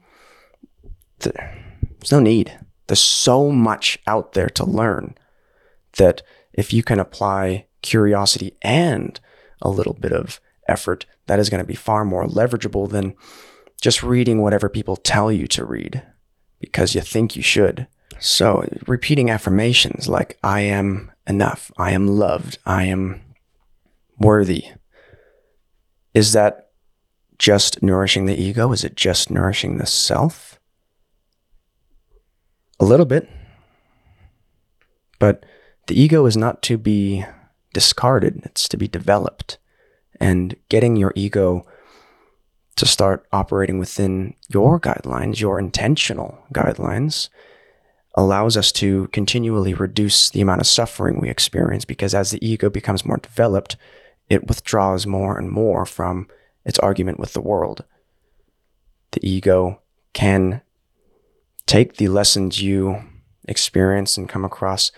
there's 1.19 2.11
no 2.11 2.19
need. 2.19 2.57
There's 2.87 2.99
so 2.99 3.51
much 3.51 3.99
out 4.07 4.33
there 4.33 4.49
to 4.49 4.65
learn 4.65 5.15
that 5.97 6.21
if 6.53 6.73
you 6.73 6.83
can 6.83 6.99
apply 6.99 7.65
curiosity 7.81 8.55
and 8.61 9.19
a 9.61 9.69
little 9.69 9.93
bit 9.93 10.11
of 10.11 10.39
effort, 10.67 11.05
that 11.27 11.39
is 11.39 11.49
going 11.49 11.61
to 11.61 11.67
be 11.67 11.75
far 11.75 12.05
more 12.05 12.25
leverageable 12.25 12.89
than 12.89 13.15
just 13.79 14.03
reading 14.03 14.41
whatever 14.41 14.69
people 14.69 14.95
tell 14.95 15.31
you 15.31 15.47
to 15.47 15.65
read 15.65 16.03
because 16.59 16.95
you 16.95 17.01
think 17.01 17.35
you 17.35 17.41
should. 17.41 17.87
So, 18.19 18.67
repeating 18.85 19.29
affirmations 19.29 20.09
like, 20.09 20.37
I 20.43 20.61
am 20.61 21.11
enough, 21.25 21.71
I 21.77 21.91
am 21.91 22.07
loved, 22.07 22.57
I 22.65 22.83
am 22.83 23.21
worthy. 24.17 24.65
Is 26.13 26.33
that 26.33 26.71
just 27.37 27.81
nourishing 27.81 28.25
the 28.25 28.39
ego? 28.39 28.73
Is 28.73 28.83
it 28.83 28.95
just 28.95 29.31
nourishing 29.31 29.77
the 29.77 29.85
self? 29.85 30.59
A 32.79 32.85
little 32.85 33.05
bit. 33.05 33.29
But 35.19 35.45
the 35.87 35.99
ego 35.99 36.25
is 36.25 36.35
not 36.35 36.61
to 36.63 36.77
be 36.77 37.25
discarded, 37.73 38.41
it's 38.45 38.67
to 38.69 38.77
be 38.77 38.87
developed. 38.87 39.57
And 40.19 40.55
getting 40.67 40.97
your 40.97 41.13
ego 41.15 41.65
to 42.79 42.85
start 42.85 43.27
operating 43.33 43.77
within 43.77 44.33
your 44.47 44.79
guidelines, 44.79 45.41
your 45.41 45.59
intentional 45.59 46.39
guidelines, 46.53 47.27
allows 48.15 48.55
us 48.55 48.71
to 48.71 49.09
continually 49.09 49.73
reduce 49.73 50.29
the 50.29 50.39
amount 50.39 50.61
of 50.61 50.67
suffering 50.67 51.19
we 51.19 51.29
experience 51.29 51.83
because 51.83 52.15
as 52.15 52.31
the 52.31 52.45
ego 52.45 52.69
becomes 52.69 53.03
more 53.03 53.17
developed, 53.17 53.75
it 54.29 54.47
withdraws 54.47 55.05
more 55.05 55.37
and 55.37 55.49
more 55.49 55.85
from 55.85 56.29
its 56.63 56.79
argument 56.79 57.19
with 57.19 57.33
the 57.33 57.41
world. 57.41 57.83
The 59.11 59.29
ego 59.29 59.81
can 60.13 60.61
take 61.65 61.97
the 61.97 62.07
lessons 62.07 62.61
you 62.61 63.03
experience 63.45 64.15
and 64.15 64.29
come 64.29 64.45
across 64.45 64.93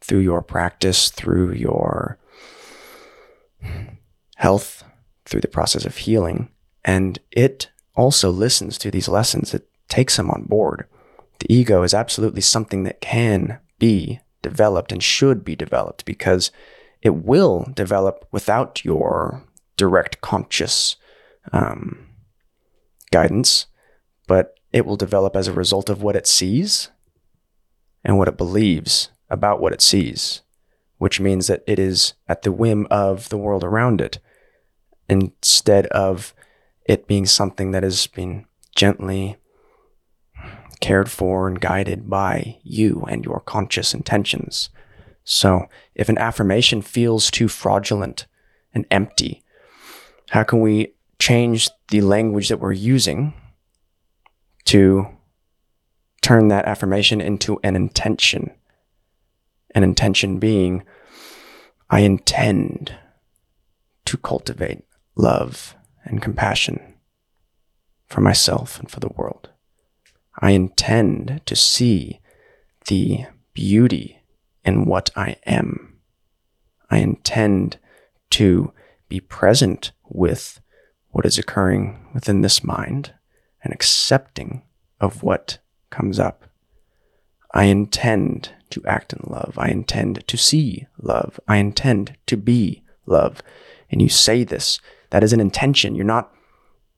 through 0.00 0.20
your 0.20 0.40
practice, 0.40 1.10
through 1.10 1.50
your 1.54 2.16
health, 4.36 4.84
through 5.24 5.40
the 5.40 5.48
process 5.48 5.84
of 5.84 5.96
healing, 5.96 6.48
and 6.84 7.18
it 7.30 7.70
also 7.96 8.30
listens 8.30 8.78
to 8.78 8.90
these 8.90 9.08
lessons. 9.08 9.54
It 9.54 9.68
takes 9.88 10.16
them 10.16 10.30
on 10.30 10.44
board. 10.44 10.86
The 11.38 11.52
ego 11.52 11.82
is 11.82 11.94
absolutely 11.94 12.40
something 12.40 12.84
that 12.84 13.00
can 13.00 13.58
be 13.78 14.20
developed 14.42 14.92
and 14.92 15.02
should 15.02 15.44
be 15.44 15.56
developed 15.56 16.04
because 16.04 16.50
it 17.02 17.14
will 17.14 17.70
develop 17.74 18.26
without 18.32 18.84
your 18.84 19.44
direct 19.76 20.20
conscious 20.20 20.96
um, 21.52 22.08
guidance, 23.10 23.66
but 24.26 24.58
it 24.72 24.86
will 24.86 24.96
develop 24.96 25.36
as 25.36 25.48
a 25.48 25.52
result 25.52 25.88
of 25.88 26.02
what 26.02 26.16
it 26.16 26.26
sees 26.26 26.90
and 28.04 28.18
what 28.18 28.28
it 28.28 28.36
believes 28.36 29.10
about 29.30 29.60
what 29.60 29.72
it 29.72 29.80
sees, 29.80 30.42
which 30.98 31.20
means 31.20 31.46
that 31.46 31.62
it 31.66 31.78
is 31.78 32.14
at 32.28 32.42
the 32.42 32.52
whim 32.52 32.86
of 32.90 33.28
the 33.28 33.38
world 33.38 33.64
around 33.64 34.00
it 34.00 34.18
instead 35.08 35.86
of 35.86 36.34
it 36.84 37.06
being 37.06 37.26
something 37.26 37.70
that 37.70 37.82
has 37.82 38.06
been 38.06 38.46
gently 38.74 39.36
cared 40.80 41.10
for 41.10 41.48
and 41.48 41.60
guided 41.60 42.10
by 42.10 42.58
you 42.62 43.04
and 43.08 43.24
your 43.24 43.40
conscious 43.40 43.94
intentions. 43.94 44.68
So, 45.24 45.66
if 45.94 46.08
an 46.08 46.18
affirmation 46.18 46.82
feels 46.82 47.30
too 47.30 47.48
fraudulent 47.48 48.26
and 48.74 48.84
empty, 48.90 49.42
how 50.30 50.42
can 50.42 50.60
we 50.60 50.94
change 51.18 51.70
the 51.88 52.02
language 52.02 52.48
that 52.48 52.60
we're 52.60 52.72
using 52.72 53.32
to 54.66 55.06
turn 56.24 56.48
that 56.48 56.64
affirmation 56.64 57.20
into 57.20 57.60
an 57.62 57.76
intention. 57.76 58.50
An 59.74 59.82
intention 59.84 60.38
being, 60.38 60.82
I 61.90 62.00
intend 62.00 62.94
to 64.06 64.16
cultivate 64.16 64.84
love 65.16 65.74
and 66.04 66.22
compassion 66.22 66.94
for 68.06 68.20
myself 68.20 68.78
and 68.78 68.90
for 68.90 69.00
the 69.00 69.12
world. 69.16 69.50
I 70.38 70.50
intend 70.50 71.40
to 71.46 71.56
see 71.56 72.20
the 72.86 73.26
beauty 73.54 74.22
in 74.64 74.84
what 74.84 75.10
I 75.16 75.36
am. 75.46 75.98
I 76.90 76.98
intend 76.98 77.78
to 78.30 78.72
be 79.08 79.20
present 79.20 79.92
with 80.08 80.60
what 81.10 81.26
is 81.26 81.38
occurring 81.38 82.08
within 82.12 82.40
this 82.40 82.64
mind 82.64 83.14
and 83.62 83.72
accepting 83.72 84.62
of 85.00 85.22
what 85.22 85.58
comes 85.90 86.18
up. 86.18 86.44
I 87.52 87.64
intend 87.64 88.50
to 88.70 88.84
act 88.84 89.12
in 89.12 89.20
love. 89.24 89.54
I 89.56 89.68
intend 89.68 90.26
to 90.26 90.36
see 90.36 90.86
love. 90.98 91.38
I 91.46 91.56
intend 91.58 92.16
to 92.26 92.36
be 92.36 92.82
love. 93.06 93.42
And 93.90 94.02
you 94.02 94.08
say 94.08 94.42
this, 94.42 94.80
that 95.10 95.24
is 95.24 95.32
an 95.32 95.40
intention. 95.40 95.94
You're 95.94 96.04
not 96.04 96.32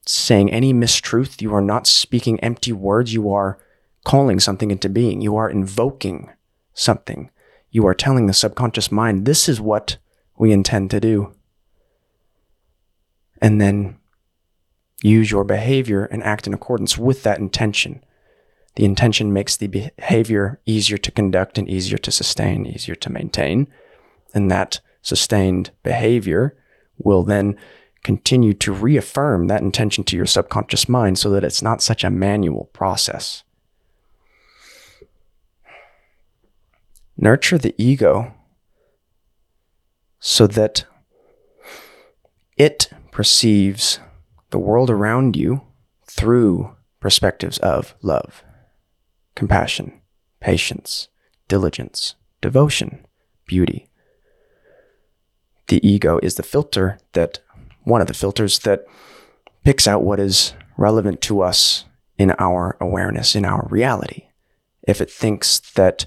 saying 0.07 0.53
any 0.53 0.73
mistruth. 0.73 1.41
You 1.41 1.55
are 1.55 1.61
not 1.61 1.87
speaking 1.87 2.41
empty 2.41 2.73
words. 2.73 3.13
You 3.13 3.33
are 3.33 3.59
calling 4.05 4.39
something 4.41 4.71
into 4.71 4.89
being. 4.89 5.21
You 5.21 5.37
are 5.37 5.51
invoking 5.51 6.31
something. 6.75 7.31
You 7.71 7.87
are 7.87 7.95
telling 7.95 8.27
the 8.27 8.33
subconscious 8.33 8.93
mind, 8.93 9.27
this 9.27 9.49
is 9.49 9.61
what 9.61 9.99
we 10.39 10.53
intend 10.53 10.91
to 10.93 11.01
do. 11.01 11.35
And 13.43 13.61
then 13.61 13.99
use 15.03 15.31
your 15.31 15.45
behavior 15.45 16.05
and 16.05 16.23
act 16.23 16.47
in 16.47 16.55
accordance 16.55 16.97
with 16.97 17.23
that 17.25 17.39
intention. 17.39 18.03
The 18.77 18.85
intention 18.85 19.33
makes 19.33 19.57
the 19.57 19.67
behavior 19.67 20.61
easier 20.67 20.99
to 20.99 21.11
conduct 21.11 21.59
and 21.59 21.69
easier 21.69 21.99
to 21.99 22.13
sustain, 22.13 22.67
easier 22.67 22.95
to 22.95 23.11
maintain. 23.11 23.69
And 24.35 24.51
that 24.51 24.81
sustained 25.03 25.71
behavior 25.83 26.57
will 26.99 27.23
then 27.23 27.57
continue 28.07 28.55
to 28.55 28.71
reaffirm 28.71 29.49
that 29.49 29.63
intention 29.63 30.05
to 30.05 30.17
your 30.17 30.27
subconscious 30.27 30.89
mind 30.89 31.19
so 31.19 31.29
that 31.29 31.43
it's 31.43 31.61
not 31.61 31.83
such 31.83 32.05
a 32.05 32.09
manual 32.09 32.67
process. 32.73 33.43
Nurture 37.17 37.59
the 37.59 37.75
ego 37.77 38.33
so 40.21 40.47
that 40.47 40.85
it 42.57 42.91
perceives 43.11 43.99
the 44.51 44.59
world 44.61 44.89
around 44.89 45.35
you 45.35 45.63
through 46.05 46.77
perspectives 47.01 47.59
of 47.59 47.97
love, 48.03 48.45
compassion, 49.35 50.01
patience, 50.39 51.09
diligence, 51.49 52.15
devotion, 52.41 53.05
beauty. 53.47 53.91
The 55.67 55.85
ego 55.85 56.21
is 56.23 56.37
the 56.37 56.45
filter 56.45 57.01
that, 57.15 57.41
one 57.87 58.01
of 58.01 58.09
the 58.09 58.15
filters 58.15 58.59
that 58.61 58.85
picks 59.63 59.87
out 59.87 60.03
what 60.03 60.19
is 60.19 60.55
relevant 60.77 61.21
to 61.21 61.41
us 61.41 61.85
in 62.19 62.33
our 62.33 62.77
awareness, 62.81 63.37
in 63.37 63.45
our 63.45 63.67
reality. 63.71 64.27
If 64.83 65.01
it 65.01 65.11
thinks 65.11 65.61
that 65.75 66.05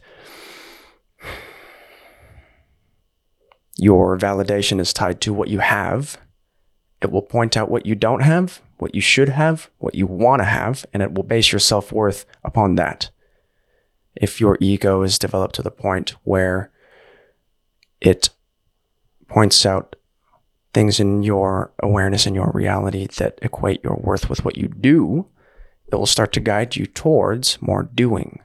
your 3.78 4.18
validation 4.18 4.82
is 4.82 4.92
tied 4.92 5.22
to 5.22 5.34
what 5.34 5.48
you 5.48 5.60
have, 5.60 6.18
it 7.02 7.12
will 7.12 7.22
point 7.22 7.56
out 7.56 7.72
what 7.72 7.86
you 7.86 7.96
don't 7.96 8.24
have, 8.24 8.62
what 8.78 8.94
you 8.94 9.00
should 9.00 9.30
have, 9.30 9.70
what 9.78 9.96
you 9.96 10.06
want 10.06 10.42
to 10.42 10.46
have, 10.46 10.86
and 10.94 11.02
it 11.02 11.14
will 11.14 11.24
base 11.24 11.54
your 11.54 11.60
self 11.60 11.94
worth 11.94 12.26
upon 12.44 12.76
that. 12.76 13.10
If 14.16 14.42
your 14.42 14.58
ego 14.60 15.02
is 15.04 15.18
developed 15.18 15.56
to 15.56 15.62
the 15.62 15.72
point 15.72 16.16
where 16.26 16.72
it 18.02 18.32
points 19.30 19.66
out 19.66 19.96
things 20.74 21.00
in 21.00 21.24
your 21.24 21.72
awareness 21.82 22.26
and 22.26 22.36
your 22.36 22.52
reality 22.54 23.08
that 23.18 23.40
equate 23.42 23.84
your 23.84 23.96
worth 23.96 24.30
with 24.30 24.46
what 24.46 24.58
you 24.58 24.68
do, 24.68 25.28
it 25.92 25.96
will 25.96 26.06
start 26.06 26.32
to 26.34 26.40
guide 26.40 26.76
you 26.76 26.86
towards 26.86 27.60
more 27.62 27.84
doing, 27.84 28.40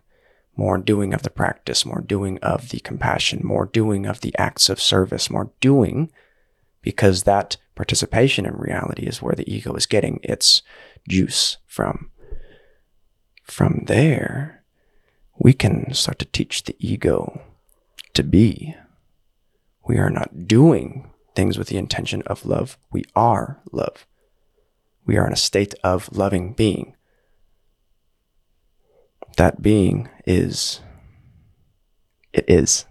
more 0.57 0.78
doing 0.78 1.12
of 1.12 1.23
the 1.23 1.31
practice, 1.31 1.85
more 1.85 2.00
doing 2.00 2.38
of 2.38 2.71
the 2.71 2.81
compassion, 2.81 3.40
more 3.45 3.66
doing 3.66 4.07
of 4.07 4.21
the 4.21 4.35
acts 4.38 4.69
of 4.69 4.81
service, 4.81 5.28
more 5.28 5.50
doing, 5.61 6.11
because 6.81 7.25
that 7.25 7.57
participation 7.75 8.47
in 8.47 8.54
reality 8.54 9.02
is 9.02 9.21
where 9.21 9.35
the 9.35 9.52
ego 9.52 9.75
is 9.75 9.87
getting 9.87 10.21
its 10.23 10.62
juice 11.09 11.59
from. 11.66 12.11
From 13.43 13.85
there, 13.87 14.64
we 15.38 15.52
can 15.52 15.93
start 15.93 16.19
to 16.21 16.25
teach 16.25 16.64
the 16.64 16.76
ego 16.78 17.43
to 18.14 18.23
be. 18.23 18.75
We 19.87 19.99
are 19.99 20.11
not 20.11 20.47
doing 20.47 21.11
things 21.35 21.59
with 21.59 21.69
the 21.69 21.76
intention 21.76 22.23
of 22.26 22.47
love. 22.47 22.79
We 22.93 23.05
are 23.14 23.61
love. 23.73 24.07
We 25.07 25.17
are 25.17 25.26
in 25.26 25.33
a 25.33 25.37
state 25.37 25.75
of 25.85 26.11
loving 26.17 26.53
being. 26.53 26.97
That 29.37 29.62
being 29.62 30.09
is, 30.26 30.81
it 32.33 32.45
is. 32.49 32.87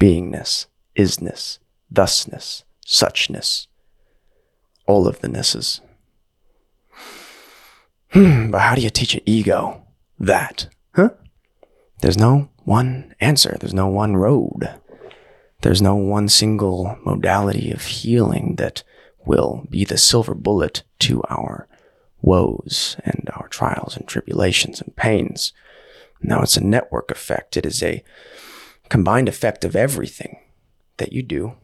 Beingness, 0.00 0.66
isness, 0.96 1.58
thusness, 1.92 2.64
suchness, 2.84 3.66
all 4.86 5.06
of 5.06 5.20
the 5.20 5.28
nesses. 5.28 5.80
Hmm, 8.10 8.50
but 8.50 8.60
how 8.60 8.74
do 8.74 8.82
you 8.82 8.90
teach 8.90 9.14
an 9.14 9.20
ego 9.24 9.86
that? 10.18 10.68
Huh? 10.94 11.10
There's 12.00 12.18
no 12.18 12.48
one 12.64 13.14
answer, 13.20 13.56
there's 13.60 13.74
no 13.74 13.86
one 13.86 14.16
road. 14.16 14.80
There's 15.62 15.80
no 15.80 15.94
one 15.94 16.28
single 16.28 16.98
modality 17.04 17.70
of 17.70 17.84
healing 17.84 18.56
that 18.56 18.82
will 19.24 19.64
be 19.70 19.84
the 19.84 19.96
silver 19.96 20.34
bullet 20.34 20.82
to 21.00 21.22
our 21.30 21.68
woes 22.20 22.96
and 23.04 23.30
our 23.34 23.46
trials 23.46 23.96
and 23.96 24.06
tribulations 24.06 24.80
and 24.80 24.94
pains. 24.96 25.52
Now 26.20 26.42
it's 26.42 26.56
a 26.56 26.64
network 26.64 27.12
effect. 27.12 27.56
It 27.56 27.64
is 27.64 27.80
a 27.80 28.02
combined 28.88 29.28
effect 29.28 29.64
of 29.64 29.76
everything 29.76 30.40
that 30.96 31.12
you 31.12 31.22
do 31.22 31.54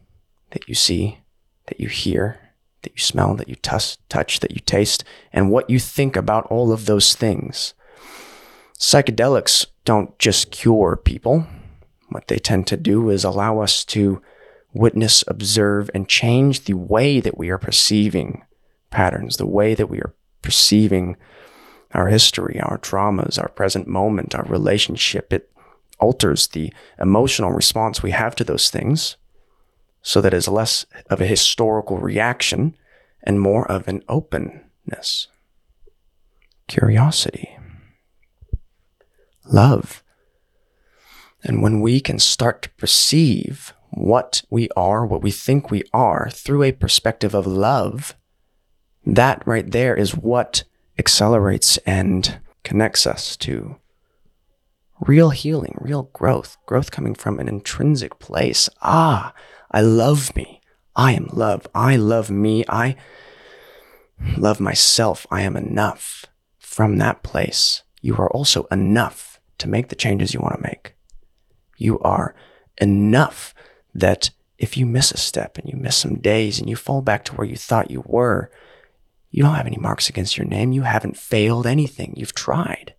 that 0.51 0.67
you 0.69 0.75
see, 0.75 1.19
that 1.67 1.81
you 1.81 1.89
hear, 1.89 2.39
that 2.83 2.93
you 2.93 2.99
smell, 2.99 3.35
that 3.35 3.49
you 3.49 3.55
touch, 3.55 3.97
touch, 4.07 4.39
that 4.39 4.51
you 4.51 4.61
taste, 4.61 5.03
and 5.33 5.51
what 5.51 5.69
you 5.69 5.77
think 5.77 6.15
about 6.15 6.45
all 6.45 6.71
of 6.71 6.85
those 6.85 7.15
things. 7.15 7.73
Psychedelics 8.77 9.65
don't 9.83 10.17
just 10.17 10.51
cure 10.51 10.95
people. 10.95 11.45
What 12.09 12.27
they 12.27 12.37
tend 12.37 12.67
to 12.67 12.77
do 12.77 13.09
is 13.09 13.23
allow 13.23 13.59
us 13.59 13.85
to 13.85 14.21
witness, 14.73 15.23
observe, 15.27 15.89
and 15.93 16.07
change 16.07 16.61
the 16.61 16.73
way 16.73 17.19
that 17.19 17.37
we 17.37 17.49
are 17.49 17.57
perceiving 17.57 18.43
patterns, 18.89 19.37
the 19.37 19.45
way 19.45 19.73
that 19.75 19.87
we 19.87 19.99
are 19.99 20.13
perceiving 20.41 21.17
our 21.93 22.07
history, 22.07 22.59
our 22.61 22.77
traumas, 22.77 23.39
our 23.39 23.49
present 23.49 23.87
moment, 23.87 24.35
our 24.35 24.45
relationship. 24.45 25.33
It 25.33 25.49
alters 25.99 26.47
the 26.47 26.71
emotional 26.99 27.51
response 27.51 28.01
we 28.01 28.11
have 28.11 28.35
to 28.35 28.43
those 28.43 28.69
things 28.69 29.17
so 30.01 30.21
that 30.21 30.33
it's 30.33 30.47
less 30.47 30.85
of 31.09 31.19
a 31.19 31.27
historical 31.27 31.97
reaction 31.97 32.75
and 33.23 33.39
more 33.39 33.69
of 33.69 33.87
an 33.87 34.01
openness, 34.07 35.27
curiosity, 36.67 37.57
love. 39.45 40.03
And 41.43 41.61
when 41.61 41.81
we 41.81 41.99
can 41.99 42.19
start 42.19 42.63
to 42.63 42.69
perceive 42.71 43.73
what 43.91 44.43
we 44.49 44.69
are, 44.75 45.05
what 45.05 45.21
we 45.21 45.31
think 45.31 45.71
we 45.71 45.83
are 45.93 46.29
through 46.29 46.63
a 46.63 46.71
perspective 46.71 47.33
of 47.33 47.47
love, 47.47 48.15
that 49.05 49.45
right 49.45 49.69
there 49.69 49.95
is 49.95 50.15
what 50.15 50.63
accelerates 50.97 51.77
and 51.79 52.39
connects 52.63 53.07
us 53.07 53.37
to 53.37 53.77
real 54.99 55.29
healing, 55.29 55.77
real 55.79 56.03
growth, 56.13 56.57
growth 56.65 56.91
coming 56.91 57.15
from 57.15 57.39
an 57.39 57.47
intrinsic 57.47 58.19
place. 58.19 58.69
Ah, 58.81 59.33
I 59.71 59.81
love 59.81 60.35
me. 60.35 60.61
I 60.95 61.13
am 61.13 61.29
love. 61.31 61.67
I 61.73 61.95
love 61.95 62.29
me. 62.29 62.65
I 62.67 62.97
love 64.37 64.59
myself. 64.59 65.25
I 65.31 65.41
am 65.41 65.55
enough. 65.55 66.25
From 66.57 66.97
that 66.97 67.23
place, 67.23 67.83
you 68.01 68.15
are 68.17 68.29
also 68.31 68.63
enough 68.65 69.39
to 69.57 69.69
make 69.69 69.89
the 69.89 69.95
changes 69.95 70.33
you 70.33 70.39
want 70.39 70.55
to 70.55 70.61
make. 70.61 70.95
You 71.79 71.97
are 71.99 72.35
enough 72.77 73.55
that 73.95 74.29
if 74.59 74.77
you 74.77 74.85
miss 74.85 75.11
a 75.11 75.17
step 75.17 75.57
and 75.57 75.67
you 75.67 75.77
miss 75.77 75.95
some 75.95 76.19
days 76.19 76.59
and 76.59 76.69
you 76.69 76.75
fall 76.75 77.01
back 77.01 77.23
to 77.25 77.33
where 77.33 77.47
you 77.47 77.55
thought 77.55 77.89
you 77.89 78.03
were, 78.05 78.51
you 79.31 79.41
don't 79.41 79.55
have 79.55 79.65
any 79.65 79.77
marks 79.77 80.09
against 80.09 80.37
your 80.37 80.45
name. 80.45 80.71
You 80.73 80.81
haven't 80.81 81.17
failed 81.17 81.65
anything. 81.65 82.13
You've 82.17 82.35
tried. 82.35 82.93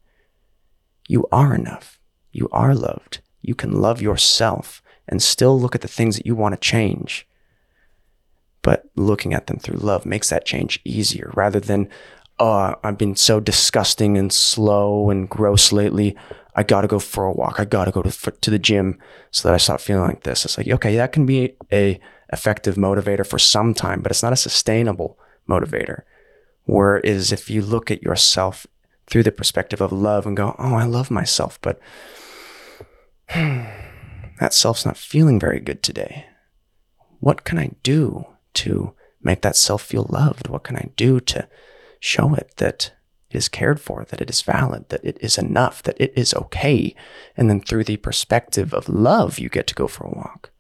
You 1.07 1.27
are 1.31 1.55
enough. 1.55 1.99
You 2.33 2.49
are 2.53 2.75
loved. 2.75 3.21
You 3.43 3.55
can 3.55 3.73
love 3.73 4.01
yourself 4.01 4.83
and 5.07 5.23
still 5.23 5.61
look 5.61 5.75
at 5.75 5.83
the 5.83 5.89
things 5.89 6.17
that 6.17 6.27
you 6.27 6.35
want 6.35 6.55
to 6.55 6.61
change. 6.61 7.27
But 8.63 8.85
looking 8.95 9.35
at 9.35 9.47
them 9.47 9.59
through 9.59 9.79
love 9.79 10.07
makes 10.07 10.31
that 10.31 10.47
change 10.47 10.81
easier 10.85 11.31
rather 11.35 11.61
than, 11.61 11.89
oh, 12.39 12.75
I've 12.83 12.99
been 12.99 13.17
so 13.17 13.41
disgusting 13.41 14.17
and 14.17 14.33
slow 14.33 15.11
and 15.11 15.29
gross 15.29 15.73
lately. 15.73 16.17
I 16.55 16.63
got 16.63 16.83
to 16.83 16.89
go 16.89 16.99
for 16.99 17.25
a 17.25 17.33
walk. 17.33 17.61
I 17.61 17.65
got 17.65 17.85
to 17.87 17.91
go 17.91 18.03
to, 18.03 18.31
to 18.31 18.51
the 18.51 18.59
gym 18.59 18.99
so 19.31 19.49
that 19.49 19.55
I 19.55 19.59
stop 19.59 19.81
feeling 19.81 20.09
like 20.09 20.25
this. 20.25 20.45
It's 20.45 20.59
like, 20.59 20.69
okay, 20.69 20.97
that 20.97 21.13
can 21.13 21.27
be 21.27 21.57
a 21.73 22.01
effective 22.33 22.77
motivator 22.77 23.27
for 23.27 23.39
some 23.39 23.75
time, 23.75 24.03
but 24.03 24.11
it's 24.11 24.23
not 24.23 24.33
a 24.33 24.37
sustainable 24.37 25.19
motivator. 25.49 26.03
Whereas 26.65 27.33
if 27.33 27.51
you 27.51 27.63
look 27.63 27.91
at 27.91 28.03
yourself 28.03 28.67
through 29.07 29.25
the 29.25 29.33
perspective 29.33 29.81
of 29.81 29.93
love 29.93 30.27
and 30.27 30.37
go, 30.37 30.55
oh, 30.59 30.75
I 30.75 30.85
love 30.85 31.11
myself, 31.11 31.61
but 31.63 31.81
that 33.29 34.53
self's 34.55 34.87
not 34.87 34.97
feeling 34.97 35.41
very 35.41 35.61
good 35.61 35.83
today. 35.83 36.27
What 37.19 37.45
can 37.45 37.59
I 37.59 37.73
do 37.83 38.27
to 38.55 38.95
make 39.23 39.43
that 39.43 39.57
self 39.57 39.83
feel 39.83 40.07
loved? 40.09 40.49
What 40.49 40.63
can 40.63 40.77
I 40.77 40.91
do 40.97 41.21
to 41.21 41.49
show 41.99 42.35
it 42.35 42.53
that 42.57 42.93
it 43.31 43.37
is 43.37 43.49
cared 43.49 43.81
for, 43.81 44.05
that 44.05 44.21
it 44.21 44.31
is 44.31 44.43
valid, 44.43 44.89
that 44.89 45.05
it 45.05 45.19
is 45.21 45.39
enough, 45.39 45.83
that 45.85 46.01
it 46.01 46.13
is 46.17 46.35
okay? 46.35 46.95
And 47.37 47.49
then 47.49 47.61
through 47.61 47.85
the 47.85 47.97
perspective 47.99 48.75
of 48.75 48.89
love, 48.89 49.39
you 49.39 49.49
get 49.49 49.67
to 49.69 49.75
go 49.75 49.87
for 49.87 50.05
a 50.05 50.11
walk. 50.11 50.51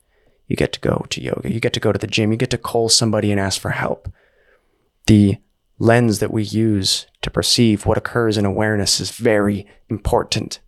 You 0.46 0.56
get 0.56 0.72
to 0.72 0.80
go 0.80 1.06
to 1.10 1.22
yoga. 1.22 1.52
You 1.52 1.60
get 1.60 1.72
to 1.74 1.80
go 1.80 1.92
to 1.92 1.98
the 1.98 2.06
gym. 2.06 2.32
You 2.32 2.36
get 2.36 2.50
to 2.50 2.58
call 2.58 2.88
somebody 2.88 3.30
and 3.30 3.40
ask 3.40 3.60
for 3.60 3.70
help. 3.70 4.12
The 5.06 5.36
lens 5.78 6.18
that 6.18 6.32
we 6.32 6.42
use 6.42 7.06
to 7.22 7.30
perceive 7.30 7.86
what 7.86 7.98
occurs 7.98 8.36
in 8.36 8.44
awareness 8.44 9.00
is 9.00 9.12
very 9.12 9.66
important, 9.88 10.58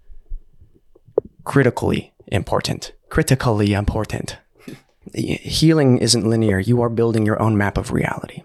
critically 1.45 2.13
important 2.29 2.93
critically 3.13 3.75
important. 3.75 4.39
Healing 5.15 5.99
isn't 5.99 6.27
linear. 6.27 6.59
You 6.59 6.81
are 6.81 6.89
building 6.89 7.27
your 7.27 7.41
own 7.43 7.59
map 7.59 7.77
of 7.77 7.93
reality. 7.93 8.43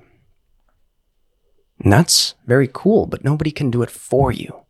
And 1.83 1.93
that's 1.93 2.33
very 2.45 2.69
cool, 2.71 3.05
but 3.05 3.23
nobody 3.23 3.51
can 3.51 3.69
do 3.69 3.83
it 3.83 3.91
for 3.91 4.31
you. 4.31 4.61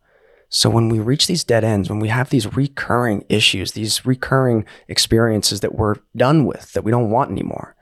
So 0.50 0.70
when 0.70 0.88
we 0.88 0.98
reach 0.98 1.26
these 1.26 1.44
dead 1.44 1.64
ends, 1.64 1.90
when 1.90 2.00
we 2.00 2.08
have 2.08 2.30
these 2.30 2.54
recurring 2.54 3.24
issues, 3.28 3.72
these 3.72 4.06
recurring 4.06 4.64
experiences 4.88 5.60
that 5.60 5.74
we're 5.74 5.96
done 6.16 6.46
with, 6.46 6.72
that 6.72 6.84
we 6.84 6.90
don't 6.90 7.10
want 7.10 7.30
anymore, 7.30 7.76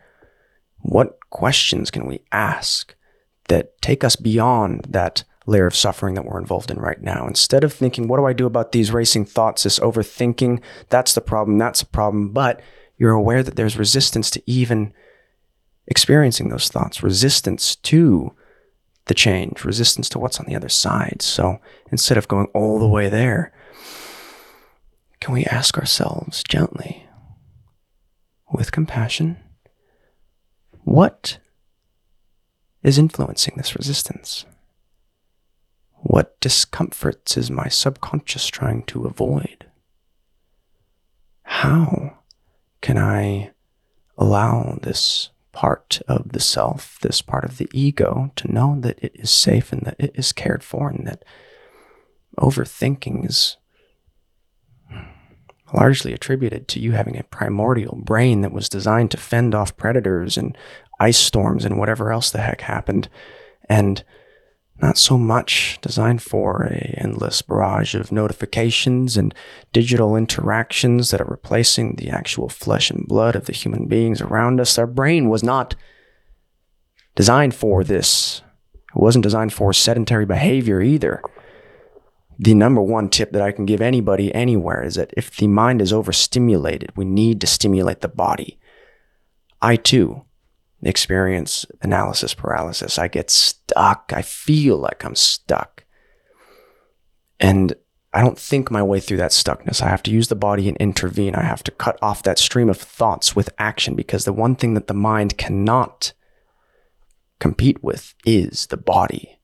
What 0.86 1.18
questions 1.30 1.90
can 1.90 2.06
we 2.06 2.20
ask 2.30 2.94
that 3.48 3.80
take 3.82 4.04
us 4.04 4.14
beyond 4.14 4.86
that 4.88 5.24
layer 5.44 5.66
of 5.66 5.74
suffering 5.74 6.14
that 6.14 6.24
we're 6.24 6.38
involved 6.40 6.70
in 6.70 6.78
right 6.78 7.02
now? 7.02 7.26
Instead 7.26 7.64
of 7.64 7.72
thinking, 7.72 8.06
what 8.06 8.18
do 8.18 8.24
I 8.24 8.32
do 8.32 8.46
about 8.46 8.70
these 8.70 8.92
racing 8.92 9.24
thoughts, 9.24 9.64
this 9.64 9.80
overthinking? 9.80 10.60
That's 10.88 11.14
the 11.14 11.20
problem, 11.20 11.58
that's 11.58 11.80
the 11.80 11.86
problem. 11.86 12.30
But 12.30 12.60
you're 12.98 13.12
aware 13.12 13.42
that 13.42 13.56
there's 13.56 13.76
resistance 13.76 14.30
to 14.30 14.42
even 14.46 14.92
experiencing 15.88 16.50
those 16.50 16.68
thoughts, 16.68 17.02
resistance 17.02 17.74
to 17.76 18.32
the 19.06 19.14
change, 19.14 19.64
resistance 19.64 20.08
to 20.10 20.18
what's 20.18 20.38
on 20.38 20.46
the 20.46 20.56
other 20.56 20.68
side. 20.68 21.22
So 21.22 21.58
instead 21.90 22.18
of 22.18 22.28
going 22.28 22.46
all 22.54 22.78
the 22.78 22.88
way 22.88 23.08
there, 23.08 23.52
can 25.20 25.32
we 25.32 25.44
ask 25.46 25.78
ourselves 25.78 26.42
gently, 26.42 27.06
with 28.52 28.72
compassion, 28.72 29.38
what 30.84 31.38
is 32.82 32.98
influencing 32.98 33.54
this 33.56 33.74
resistance? 33.74 34.44
What 35.94 36.38
discomforts 36.40 37.36
is 37.36 37.50
my 37.50 37.68
subconscious 37.68 38.46
trying 38.46 38.84
to 38.84 39.06
avoid? 39.06 39.66
How 41.42 42.18
can 42.80 42.98
I 42.98 43.50
allow 44.16 44.78
this 44.82 45.30
part 45.56 46.02
of 46.06 46.32
the 46.32 46.40
self, 46.40 46.98
this 47.00 47.22
part 47.22 47.42
of 47.42 47.56
the 47.56 47.68
ego, 47.72 48.30
to 48.36 48.52
know 48.52 48.78
that 48.80 48.98
it 49.02 49.12
is 49.14 49.30
safe 49.30 49.72
and 49.72 49.86
that 49.86 49.96
it 49.98 50.12
is 50.14 50.30
cared 50.30 50.62
for 50.62 50.90
and 50.90 51.06
that 51.06 51.24
overthinking 52.38 53.24
is 53.26 53.56
largely 55.72 56.12
attributed 56.12 56.68
to 56.68 56.78
you 56.78 56.92
having 56.92 57.18
a 57.18 57.24
primordial 57.24 57.96
brain 57.96 58.42
that 58.42 58.52
was 58.52 58.68
designed 58.68 59.10
to 59.10 59.16
fend 59.16 59.54
off 59.54 59.78
predators 59.78 60.36
and 60.36 60.58
ice 61.00 61.16
storms 61.16 61.64
and 61.64 61.78
whatever 61.78 62.12
else 62.12 62.30
the 62.30 62.42
heck 62.42 62.60
happened, 62.60 63.08
and 63.66 64.04
not 64.80 64.98
so 64.98 65.16
much 65.16 65.78
designed 65.80 66.22
for 66.22 66.64
a 66.64 66.94
endless 66.98 67.40
barrage 67.42 67.94
of 67.94 68.12
notifications 68.12 69.16
and 69.16 69.34
digital 69.72 70.16
interactions 70.16 71.10
that 71.10 71.20
are 71.20 71.28
replacing 71.30 71.96
the 71.96 72.10
actual 72.10 72.48
flesh 72.48 72.90
and 72.90 73.06
blood 73.08 73.34
of 73.34 73.46
the 73.46 73.52
human 73.52 73.86
beings 73.86 74.20
around 74.20 74.60
us. 74.60 74.78
Our 74.78 74.86
brain 74.86 75.28
was 75.28 75.42
not 75.42 75.74
designed 77.14 77.54
for 77.54 77.82
this. 77.82 78.42
It 78.94 79.00
wasn't 79.00 79.22
designed 79.22 79.52
for 79.52 79.72
sedentary 79.72 80.26
behavior 80.26 80.82
either 80.82 81.22
the 82.38 82.54
number 82.54 82.82
one 82.82 83.08
tip 83.08 83.32
that 83.32 83.42
I 83.42 83.52
can 83.52 83.64
give 83.64 83.80
anybody 83.80 84.34
anywhere 84.34 84.82
is 84.82 84.96
that 84.96 85.12
if 85.16 85.36
the 85.36 85.46
mind 85.46 85.80
is 85.80 85.92
overstimulated, 85.92 86.92
we 86.96 87.04
need 87.04 87.40
to 87.40 87.46
stimulate 87.46 88.00
the 88.00 88.08
body. 88.08 88.58
I 89.62 89.76
too 89.76 90.24
experience 90.86 91.66
analysis 91.82 92.34
paralysis. 92.34 92.98
I 92.98 93.08
get 93.08 93.30
stuck. 93.30 94.12
I 94.14 94.22
feel 94.22 94.76
like 94.78 95.04
I'm 95.04 95.14
stuck. 95.14 95.84
And 97.38 97.74
I 98.12 98.22
don't 98.22 98.38
think 98.38 98.70
my 98.70 98.82
way 98.82 99.00
through 99.00 99.18
that 99.18 99.30
stuckness. 99.30 99.82
I 99.82 99.88
have 99.88 100.02
to 100.04 100.10
use 100.10 100.28
the 100.28 100.34
body 100.34 100.68
and 100.68 100.76
intervene. 100.78 101.34
I 101.34 101.42
have 101.42 101.62
to 101.64 101.70
cut 101.70 101.98
off 102.00 102.22
that 102.22 102.38
stream 102.38 102.70
of 102.70 102.78
thoughts 102.78 103.36
with 103.36 103.50
action 103.58 103.94
because 103.94 104.24
the 104.24 104.32
one 104.32 104.56
thing 104.56 104.74
that 104.74 104.86
the 104.86 104.94
mind 104.94 105.36
cannot 105.36 106.12
compete 107.38 107.82
with 107.84 108.14
is 108.24 108.66
the 108.68 108.78
body 108.78 109.36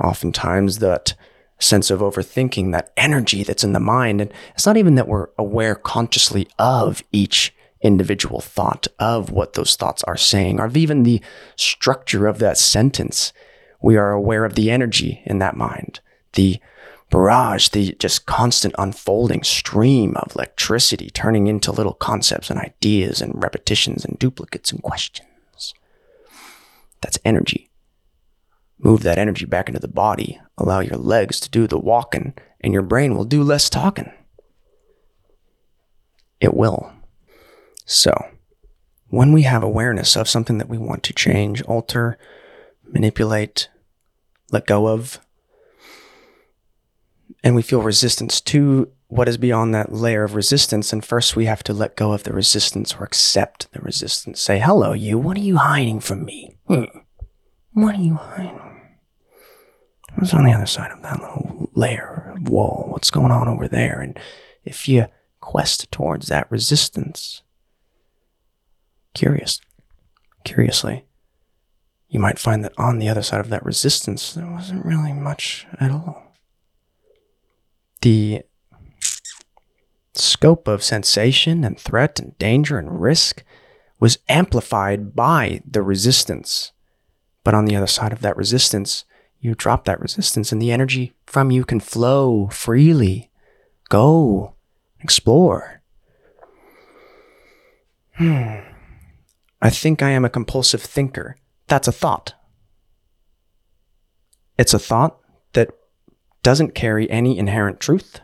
oftentimes 0.00 0.78
that 0.78 1.14
sense 1.58 1.90
of 1.90 2.00
overthinking, 2.00 2.72
that 2.72 2.92
energy 2.96 3.42
that's 3.42 3.64
in 3.64 3.72
the 3.72 3.80
mind. 3.80 4.20
And 4.20 4.32
it's 4.54 4.66
not 4.66 4.76
even 4.76 4.94
that 4.94 5.08
we're 5.08 5.28
aware 5.38 5.74
consciously 5.74 6.48
of 6.58 7.02
each 7.12 7.54
individual 7.82 8.40
thought, 8.40 8.86
of 8.98 9.30
what 9.30 9.54
those 9.54 9.76
thoughts 9.76 10.02
are 10.04 10.16
saying, 10.16 10.60
or 10.60 10.70
even 10.74 11.02
the 11.02 11.22
structure 11.56 12.26
of 12.26 12.38
that 12.38 12.58
sentence. 12.58 13.32
We 13.82 13.96
are 13.96 14.10
aware 14.10 14.44
of 14.44 14.54
the 14.54 14.70
energy 14.70 15.22
in 15.24 15.38
that 15.38 15.56
mind, 15.56 16.00
the 16.34 16.60
barrage, 17.10 17.68
the 17.68 17.96
just 17.98 18.26
constant 18.26 18.74
unfolding 18.78 19.42
stream 19.42 20.14
of 20.16 20.36
electricity 20.36 21.10
turning 21.10 21.46
into 21.46 21.72
little 21.72 21.94
concepts 21.94 22.50
and 22.50 22.60
ideas 22.60 23.20
and 23.20 23.42
repetitions 23.42 24.04
and 24.04 24.18
duplicates 24.18 24.70
and 24.70 24.82
questions. 24.82 25.74
That's 27.00 27.18
energy 27.24 27.70
move 28.82 29.02
that 29.02 29.18
energy 29.18 29.44
back 29.44 29.68
into 29.68 29.80
the 29.80 29.88
body, 29.88 30.40
allow 30.56 30.80
your 30.80 30.96
legs 30.96 31.40
to 31.40 31.50
do 31.50 31.66
the 31.66 31.78
walking, 31.78 32.34
and 32.60 32.72
your 32.72 32.82
brain 32.82 33.16
will 33.16 33.24
do 33.24 33.42
less 33.42 33.68
talking. 33.68 34.12
It 36.40 36.54
will. 36.54 36.92
So, 37.92 38.14
when 39.08 39.32
we 39.32 39.42
have 39.42 39.64
awareness 39.64 40.14
of 40.14 40.28
something 40.28 40.58
that 40.58 40.68
we 40.68 40.78
want 40.78 41.02
to 41.02 41.12
change, 41.12 41.60
alter, 41.62 42.18
manipulate, 42.86 43.68
let 44.52 44.64
go 44.64 44.86
of, 44.86 45.18
and 47.42 47.56
we 47.56 47.62
feel 47.62 47.82
resistance 47.82 48.40
to 48.42 48.92
what 49.08 49.28
is 49.28 49.36
beyond 49.38 49.74
that 49.74 49.92
layer 49.92 50.22
of 50.22 50.36
resistance, 50.36 50.92
and 50.92 51.04
first 51.04 51.34
we 51.34 51.46
have 51.46 51.64
to 51.64 51.72
let 51.72 51.96
go 51.96 52.12
of 52.12 52.22
the 52.22 52.32
resistance 52.32 52.94
or 52.94 53.02
accept 53.02 53.72
the 53.72 53.80
resistance. 53.80 54.40
Say, 54.40 54.60
hello, 54.60 54.92
you, 54.92 55.18
what 55.18 55.36
are 55.36 55.40
you 55.40 55.56
hiding 55.56 55.98
from 55.98 56.24
me? 56.24 56.58
Hmm. 56.68 56.84
What 57.72 57.96
are 57.96 58.02
you 58.02 58.14
hiding? 58.14 58.60
What's 60.14 60.32
on 60.32 60.44
the 60.44 60.52
other 60.52 60.66
side 60.66 60.92
of 60.92 61.02
that 61.02 61.18
little 61.18 61.72
layer 61.74 62.34
of 62.36 62.48
wall? 62.48 62.86
What's 62.90 63.10
going 63.10 63.32
on 63.32 63.48
over 63.48 63.66
there? 63.66 64.00
And 64.00 64.16
if 64.64 64.88
you 64.88 65.06
quest 65.40 65.90
towards 65.90 66.28
that 66.28 66.48
resistance, 66.52 67.42
curious, 69.14 69.60
curiously, 70.44 71.04
you 72.08 72.18
might 72.18 72.38
find 72.38 72.64
that 72.64 72.72
on 72.76 72.98
the 72.98 73.08
other 73.08 73.22
side 73.22 73.40
of 73.40 73.50
that 73.50 73.64
resistance, 73.64 74.34
there 74.34 74.50
wasn't 74.50 74.84
really 74.84 75.12
much 75.12 75.66
at 75.80 75.90
all. 75.90 76.34
The 78.02 78.42
scope 80.14 80.66
of 80.66 80.82
sensation 80.82 81.64
and 81.64 81.78
threat 81.78 82.18
and 82.18 82.36
danger 82.38 82.78
and 82.78 83.00
risk 83.00 83.44
was 84.00 84.18
amplified 84.28 85.14
by 85.14 85.62
the 85.68 85.82
resistance. 85.82 86.72
But 87.44 87.54
on 87.54 87.66
the 87.66 87.76
other 87.76 87.86
side 87.86 88.12
of 88.12 88.22
that 88.22 88.36
resistance, 88.36 89.04
you 89.38 89.54
drop 89.54 89.84
that 89.84 90.00
resistance 90.00 90.52
and 90.52 90.60
the 90.60 90.72
energy 90.72 91.12
from 91.26 91.50
you 91.50 91.64
can 91.64 91.80
flow 91.80 92.48
freely. 92.48 93.30
Go, 93.88 94.54
explore. 95.00 95.82
Hmm. 98.16 98.69
I 99.62 99.70
think 99.70 100.02
I 100.02 100.10
am 100.10 100.24
a 100.24 100.30
compulsive 100.30 100.82
thinker. 100.82 101.36
That's 101.66 101.88
a 101.88 101.92
thought. 101.92 102.34
It's 104.58 104.74
a 104.74 104.78
thought 104.78 105.18
that 105.52 105.70
doesn't 106.42 106.74
carry 106.74 107.10
any 107.10 107.38
inherent 107.38 107.80
truth. 107.80 108.20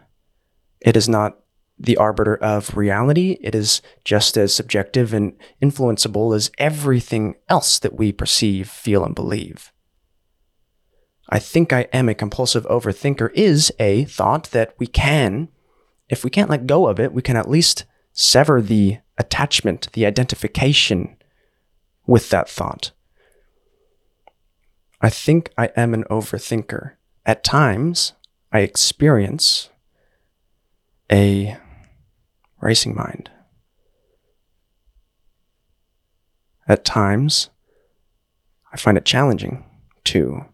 It 0.81 0.97
is 0.97 1.09
not 1.09 1.39
the 1.79 1.97
arbiter 1.99 2.37
of 2.37 2.77
reality. 2.77 3.37
It 3.43 3.55
is 3.55 3.83
just 4.05 4.39
as 4.39 4.55
subjective 4.55 5.13
and 5.13 5.35
influenceable 5.63 6.35
as 6.35 6.51
everything 6.59 7.35
else 7.49 7.79
that 7.81 7.95
we 7.95 8.13
perceive, 8.13 8.69
feel, 8.69 9.05
and 9.05 9.15
believe. 9.15 9.73
I 11.29 11.39
think 11.39 11.73
I 11.73 11.83
am 11.93 12.09
a 12.09 12.15
compulsive 12.15 12.65
overthinker 12.67 13.31
is 13.35 13.73
a 13.79 14.05
thought 14.05 14.51
that 14.53 14.75
we 14.79 14.87
can, 14.87 15.49
if 16.09 16.25
we 16.25 16.31
can't 16.31 16.51
let 16.51 16.67
go 16.67 16.87
of 16.87 17.01
it, 17.01 17.13
we 17.13 17.21
can 17.21 17.37
at 17.37 17.51
least 17.51 17.85
sever 18.13 18.63
the 18.63 18.99
attachment, 19.19 19.93
the 19.93 20.07
identification 20.07 21.16
with 22.07 22.31
that 22.31 22.49
thought. 22.49 22.93
I 25.01 25.11
think 25.11 25.53
I 25.59 25.71
am 25.77 25.95
an 25.95 26.05
overthinker. 26.05 26.93
At 27.25 27.45
times, 27.45 28.13
I 28.53 28.61
experience 28.61 29.69
a 31.11 31.57
racing 32.61 32.95
mind. 32.95 33.31
At 36.69 36.85
times, 36.85 37.51
I 38.73 38.77
find 38.77 38.99
it 38.99 39.05
challenging 39.05 39.65
to 40.05 40.47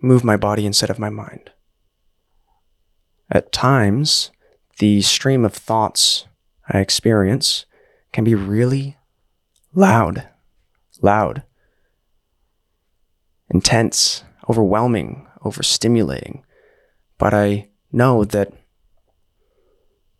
move 0.00 0.22
my 0.22 0.36
body 0.36 0.66
instead 0.66 0.90
of 0.90 0.98
my 0.98 1.10
mind. 1.10 1.50
At 3.30 3.52
times, 3.52 4.30
the 4.78 5.02
stream 5.02 5.44
of 5.44 5.54
thoughts 5.54 6.26
I 6.68 6.78
experience 6.78 7.66
can 8.12 8.24
be 8.24 8.34
really 8.34 8.96
loud, 9.74 10.28
loud, 11.00 11.42
intense, 13.50 14.24
overwhelming, 14.48 15.26
overstimulating. 15.44 16.42
But 17.18 17.34
I 17.34 17.68
know 17.92 18.24
that 18.24 18.52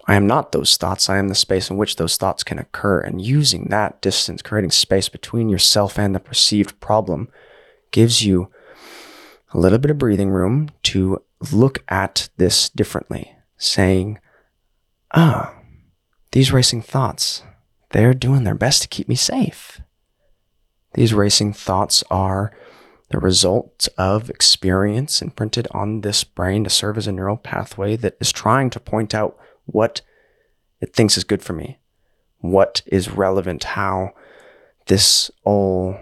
I 0.07 0.14
am 0.14 0.27
not 0.27 0.53
those 0.53 0.77
thoughts. 0.77 1.11
I 1.11 1.18
am 1.18 1.29
the 1.29 1.35
space 1.35 1.68
in 1.68 1.77
which 1.77 1.96
those 1.96 2.16
thoughts 2.16 2.42
can 2.42 2.59
occur. 2.59 3.01
And 3.01 3.20
using 3.20 3.64
that 3.64 4.01
distance, 4.01 4.40
creating 4.40 4.70
space 4.70 5.09
between 5.09 5.51
yourself 5.51 5.98
and 5.98 6.14
the 6.14 6.20
perceived 6.20 6.81
problem, 6.81 7.29
gives 7.90 8.24
you 8.24 8.51
a 9.53 9.59
little 9.59 9.79
bit 9.79 9.90
of 9.90 9.98
breathing 9.98 10.31
room 10.31 10.70
to 10.85 11.22
look 11.53 11.85
at 11.88 12.31
this 12.38 12.70
differently, 12.70 13.37
saying, 13.59 14.18
ah, 15.12 15.55
these 16.33 16.53
racing 16.53 16.83
thoughts, 16.83 17.42
they're 17.90 18.14
doing 18.14 18.44
their 18.44 18.55
best 18.55 18.83
to 18.83 18.88
keep 18.88 19.09
me 19.09 19.14
safe. 19.14 19.81
These 20.94 21.14
racing 21.14 21.53
thoughts 21.53 22.03
are 22.11 22.53
the 23.11 23.18
result 23.18 23.88
of 23.96 24.29
experience 24.29 25.22
imprinted 25.22 25.66
on 25.70 26.03
this 26.03 26.24
brain 26.24 26.64
to 26.64 26.70
serve 26.70 26.98
as 26.98 27.07
a 27.07 27.12
neural 27.12 27.37
pathway 27.37 27.96
that 27.96 28.16
is 28.20 28.33
trying 28.33 28.70
to 28.70 28.81
point 28.81 29.14
out 29.14 29.38
what 29.64 30.03
it 30.81 30.94
thinks 30.94 31.16
is 31.16 31.24
good 31.24 31.42
for 31.42 31.55
me, 31.55 31.79
what 32.38 32.83
is 32.87 33.11
relevant, 33.11 33.64
how 33.64 34.12
this 34.87 35.31
all 35.44 35.96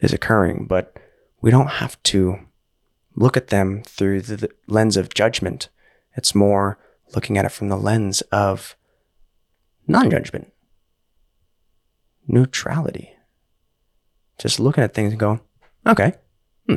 is 0.00 0.12
occurring. 0.12 0.66
But 0.66 0.96
we 1.40 1.50
don't 1.50 1.68
have 1.68 2.00
to 2.04 2.38
look 3.14 3.36
at 3.36 3.48
them 3.48 3.82
through 3.84 4.22
the 4.22 4.48
lens 4.66 4.96
of 4.96 5.14
judgment. 5.14 5.68
It's 6.16 6.34
more 6.34 6.78
looking 7.14 7.36
at 7.36 7.44
it 7.44 7.52
from 7.52 7.68
the 7.68 7.76
lens 7.76 8.20
of 8.32 8.76
non 9.86 10.10
judgment, 10.10 10.52
neutrality. 12.26 13.14
Just 14.38 14.60
looking 14.60 14.84
at 14.84 14.94
things 14.94 15.12
and 15.12 15.20
going, 15.20 15.40
okay, 15.86 16.14
hmm. 16.66 16.76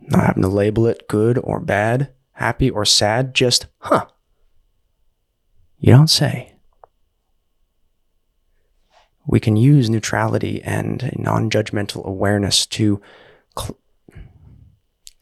Not 0.00 0.26
having 0.26 0.42
to 0.42 0.48
label 0.48 0.86
it 0.86 1.08
good 1.08 1.38
or 1.42 1.60
bad, 1.60 2.12
happy 2.32 2.70
or 2.70 2.84
sad, 2.84 3.34
just, 3.34 3.66
huh. 3.78 4.06
You 5.78 5.92
don't 5.92 6.08
say. 6.08 6.54
We 9.26 9.40
can 9.40 9.56
use 9.56 9.88
neutrality 9.88 10.62
and 10.62 11.10
non 11.16 11.48
judgmental 11.50 12.04
awareness 12.04 12.66
to 12.66 13.00
cl- 13.58 13.78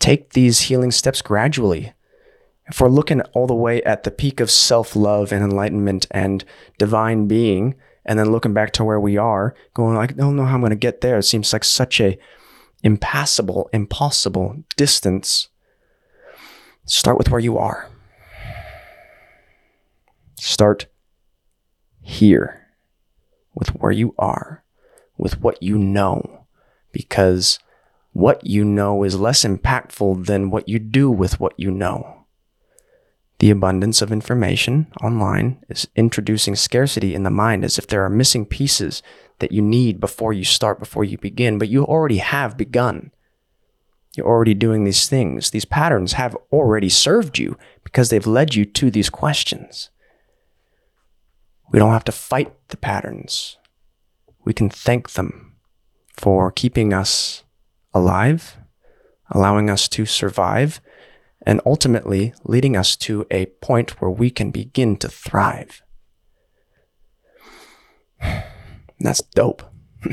take 0.00 0.32
these 0.32 0.62
healing 0.62 0.90
steps 0.90 1.22
gradually 1.22 1.92
if 2.72 2.80
we're 2.80 2.88
looking 2.88 3.20
all 3.34 3.46
the 3.46 3.54
way 3.54 3.82
at 3.82 4.02
the 4.02 4.10
peak 4.10 4.40
of 4.40 4.50
self 4.50 4.96
love 4.96 5.30
and 5.30 5.44
enlightenment 5.44 6.06
and 6.10 6.42
divine 6.78 7.28
being, 7.28 7.74
and 8.06 8.18
then 8.18 8.32
looking 8.32 8.54
back 8.54 8.72
to 8.72 8.82
where 8.82 8.98
we 8.98 9.18
are, 9.18 9.54
going 9.74 9.94
like, 9.94 10.12
I 10.12 10.14
don't 10.14 10.36
know 10.36 10.46
how 10.46 10.54
I'm 10.54 10.62
going 10.62 10.70
to 10.70 10.76
get 10.76 11.02
there. 11.02 11.18
It 11.18 11.24
seems 11.24 11.52
like 11.52 11.64
such 11.64 12.00
a 12.00 12.18
impassable, 12.82 13.68
impossible 13.74 14.64
distance. 14.78 15.48
Start 16.86 17.18
with 17.18 17.28
where 17.28 17.40
you 17.40 17.58
are. 17.58 17.90
Start 20.40 20.86
here 22.00 22.68
with 23.54 23.68
where 23.74 23.92
you 23.92 24.14
are, 24.18 24.64
with 25.18 25.42
what 25.42 25.62
you 25.62 25.76
know, 25.76 26.46
because 26.90 27.58
what 28.12 28.46
you 28.46 28.64
know 28.64 29.04
is 29.04 29.20
less 29.20 29.44
impactful 29.44 30.24
than 30.24 30.50
what 30.50 30.70
you 30.70 30.78
do 30.78 31.10
with 31.10 31.38
what 31.38 31.52
you 31.58 31.70
know. 31.70 32.21
The 33.42 33.50
abundance 33.50 34.00
of 34.00 34.12
information 34.12 34.86
online 35.02 35.58
is 35.68 35.88
introducing 35.96 36.54
scarcity 36.54 37.12
in 37.12 37.24
the 37.24 37.28
mind 37.30 37.64
as 37.64 37.76
if 37.76 37.88
there 37.88 38.04
are 38.04 38.08
missing 38.08 38.46
pieces 38.46 39.02
that 39.40 39.50
you 39.50 39.60
need 39.60 39.98
before 39.98 40.32
you 40.32 40.44
start, 40.44 40.78
before 40.78 41.02
you 41.02 41.18
begin, 41.18 41.58
but 41.58 41.68
you 41.68 41.84
already 41.84 42.18
have 42.18 42.56
begun. 42.56 43.10
You're 44.16 44.28
already 44.28 44.54
doing 44.54 44.84
these 44.84 45.08
things. 45.08 45.50
These 45.50 45.64
patterns 45.64 46.12
have 46.12 46.36
already 46.52 46.88
served 46.88 47.36
you 47.36 47.58
because 47.82 48.10
they've 48.10 48.24
led 48.28 48.54
you 48.54 48.64
to 48.64 48.92
these 48.92 49.10
questions. 49.10 49.90
We 51.72 51.80
don't 51.80 51.90
have 51.90 52.04
to 52.04 52.12
fight 52.12 52.54
the 52.68 52.76
patterns. 52.76 53.58
We 54.44 54.52
can 54.52 54.70
thank 54.70 55.14
them 55.14 55.56
for 56.12 56.52
keeping 56.52 56.92
us 56.92 57.42
alive, 57.92 58.56
allowing 59.32 59.68
us 59.68 59.88
to 59.88 60.06
survive, 60.06 60.80
and 61.44 61.60
ultimately 61.66 62.34
leading 62.44 62.76
us 62.76 62.96
to 62.96 63.26
a 63.30 63.46
point 63.46 64.00
where 64.00 64.10
we 64.10 64.30
can 64.30 64.50
begin 64.50 64.96
to 64.96 65.08
thrive. 65.08 65.82
That's 69.00 69.22
dope. 69.34 69.62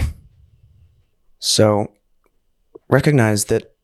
so 1.39 1.91
recognize 2.89 3.45
that 3.45 3.75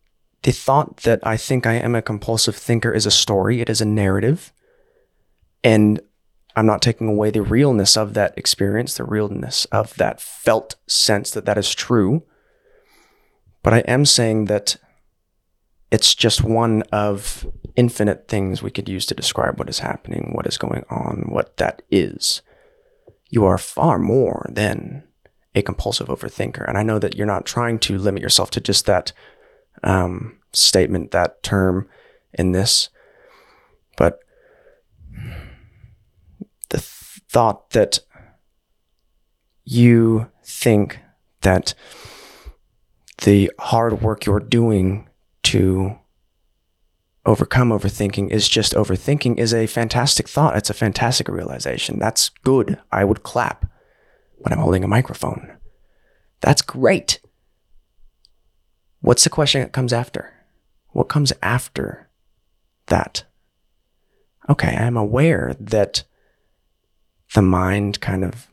the 0.44 0.52
thought 0.52 0.98
that 0.98 1.20
I 1.24 1.38
think 1.38 1.66
I 1.66 1.74
am 1.74 1.96
a 1.96 2.02
compulsive 2.02 2.56
thinker 2.56 2.92
is 2.92 3.06
a 3.06 3.12
story, 3.12 3.62
it 3.62 3.70
is 3.70 3.82
a 3.82 3.86
narrative. 3.86 4.52
And 5.64 6.00
I'm 6.56 6.66
not 6.66 6.82
taking 6.82 7.08
away 7.08 7.32
the 7.32 7.42
realness 7.42 7.98
of 7.98 8.14
that 8.14 8.38
experience, 8.38 8.96
the 8.96 9.04
realness 9.04 9.66
of 9.66 9.96
that 9.96 10.22
felt 10.22 10.76
sense 10.88 11.32
that 11.32 11.46
that 11.46 11.58
is 11.58 11.74
true. 11.74 12.24
But 13.64 13.74
I 13.74 13.80
am 13.80 14.06
saying 14.06 14.46
that 14.46 14.78
it's 15.96 16.14
just 16.14 16.44
one 16.44 16.82
of 16.92 17.48
infinite 17.78 18.28
things 18.28 18.62
we 18.62 18.70
could 18.70 18.90
use 18.90 19.06
to 19.06 19.16
describe 19.16 19.58
what 19.58 19.70
is 19.70 19.80
happening, 19.80 20.32
what 20.34 20.46
is 20.46 20.58
going 20.58 20.84
on, 20.90 21.24
what 21.30 21.56
that 21.56 21.84
is. 21.90 22.42
You 23.30 23.46
are 23.46 23.58
far 23.58 23.98
more 23.98 24.46
than 24.52 25.06
a 25.56 25.62
compulsive 25.62 26.08
overthinker. 26.08 26.68
And 26.68 26.78
I 26.78 26.84
know 26.84 27.00
that 27.00 27.16
you're 27.16 27.26
not 27.26 27.46
trying 27.46 27.80
to 27.80 27.98
limit 27.98 28.22
yourself 28.22 28.52
to 28.52 28.60
just 28.60 28.86
that 28.88 29.14
um, 29.84 30.38
statement, 30.52 31.12
that 31.12 31.42
term 31.44 31.88
in 32.34 32.52
this, 32.52 32.90
but 33.96 34.20
the 36.72 36.78
th- 36.80 37.22
thought 37.30 37.70
that 37.70 38.00
you 39.64 40.30
think 40.44 41.00
that 41.40 41.74
the 43.24 43.50
hard 43.60 44.02
work 44.02 44.26
you're 44.26 44.42
doing 44.42 45.08
to 45.46 45.98
overcome 47.26 47.70
overthinking 47.70 48.30
is 48.30 48.48
just 48.48 48.74
overthinking 48.74 49.38
is 49.40 49.54
a 49.54 49.68
fantastic 49.68 50.28
thought. 50.28 50.56
It's 50.56 50.70
a 50.70 50.76
fantastic 50.76 51.28
realization. 51.28 51.98
That's 51.98 52.30
good. 52.44 52.80
I 52.92 53.04
would 53.04 53.24
clap 53.24 53.66
when 54.38 54.54
I'm 54.54 54.60
holding 54.60 54.84
a 54.84 54.88
microphone. 54.88 55.58
That's 56.42 56.62
great. 56.62 57.20
What's 59.02 59.24
the 59.24 59.30
question 59.30 59.62
that 59.62 59.72
comes 59.72 59.94
after? 59.94 60.34
What 60.90 61.10
comes 61.10 61.34
after 61.42 62.10
that? 62.88 63.24
Okay, 64.50 64.76
I'm 64.76 64.98
aware 64.98 65.56
that 65.60 66.04
the 67.34 67.42
mind 67.42 68.02
kind 68.02 68.24
of 68.24 68.48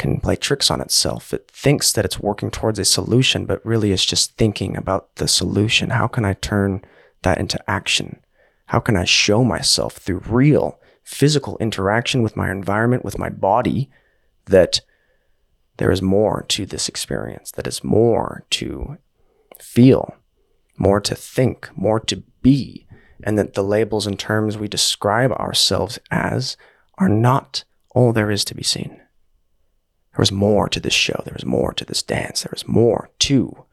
can 0.00 0.18
play 0.18 0.34
tricks 0.34 0.70
on 0.70 0.80
itself. 0.80 1.34
It 1.34 1.48
thinks 1.50 1.92
that 1.92 2.06
it's 2.06 2.18
working 2.18 2.50
towards 2.50 2.78
a 2.78 2.84
solution, 2.86 3.44
but 3.44 3.64
really 3.64 3.92
it's 3.92 4.04
just 4.04 4.36
thinking 4.36 4.74
about 4.76 5.14
the 5.16 5.28
solution. 5.28 5.90
How 5.90 6.08
can 6.08 6.24
I 6.24 6.32
turn 6.32 6.82
that 7.22 7.38
into 7.38 7.62
action? 7.70 8.20
How 8.66 8.80
can 8.80 8.96
I 8.96 9.04
show 9.04 9.44
myself 9.44 9.98
through 9.98 10.22
real 10.26 10.80
physical 11.04 11.58
interaction 11.58 12.22
with 12.22 12.34
my 12.34 12.50
environment, 12.50 13.04
with 13.04 13.18
my 13.18 13.28
body, 13.28 13.90
that 14.46 14.80
there 15.76 15.90
is 15.90 16.00
more 16.00 16.46
to 16.48 16.64
this 16.64 16.88
experience, 16.88 17.50
that 17.52 17.66
is 17.66 17.84
more 17.84 18.44
to 18.50 18.96
feel, 19.58 20.14
more 20.78 21.00
to 21.00 21.14
think, 21.14 21.68
more 21.76 22.00
to 22.00 22.22
be, 22.40 22.86
and 23.22 23.38
that 23.38 23.52
the 23.52 23.62
labels 23.62 24.06
and 24.06 24.18
terms 24.18 24.56
we 24.56 24.66
describe 24.66 25.32
ourselves 25.32 25.98
as 26.10 26.56
are 26.96 27.08
not 27.08 27.64
all 27.90 28.14
there 28.14 28.30
is 28.30 28.46
to 28.46 28.54
be 28.54 28.62
seen. 28.62 28.98
There 30.20 30.24
was 30.24 30.32
more 30.32 30.68
to 30.68 30.80
this 30.80 30.92
show. 30.92 31.22
There 31.24 31.32
was 31.32 31.46
more 31.46 31.72
to 31.72 31.82
this 31.82 32.02
dance. 32.02 32.42
There 32.42 32.52
was 32.52 32.68
more 32.68 33.08
to 33.20 33.64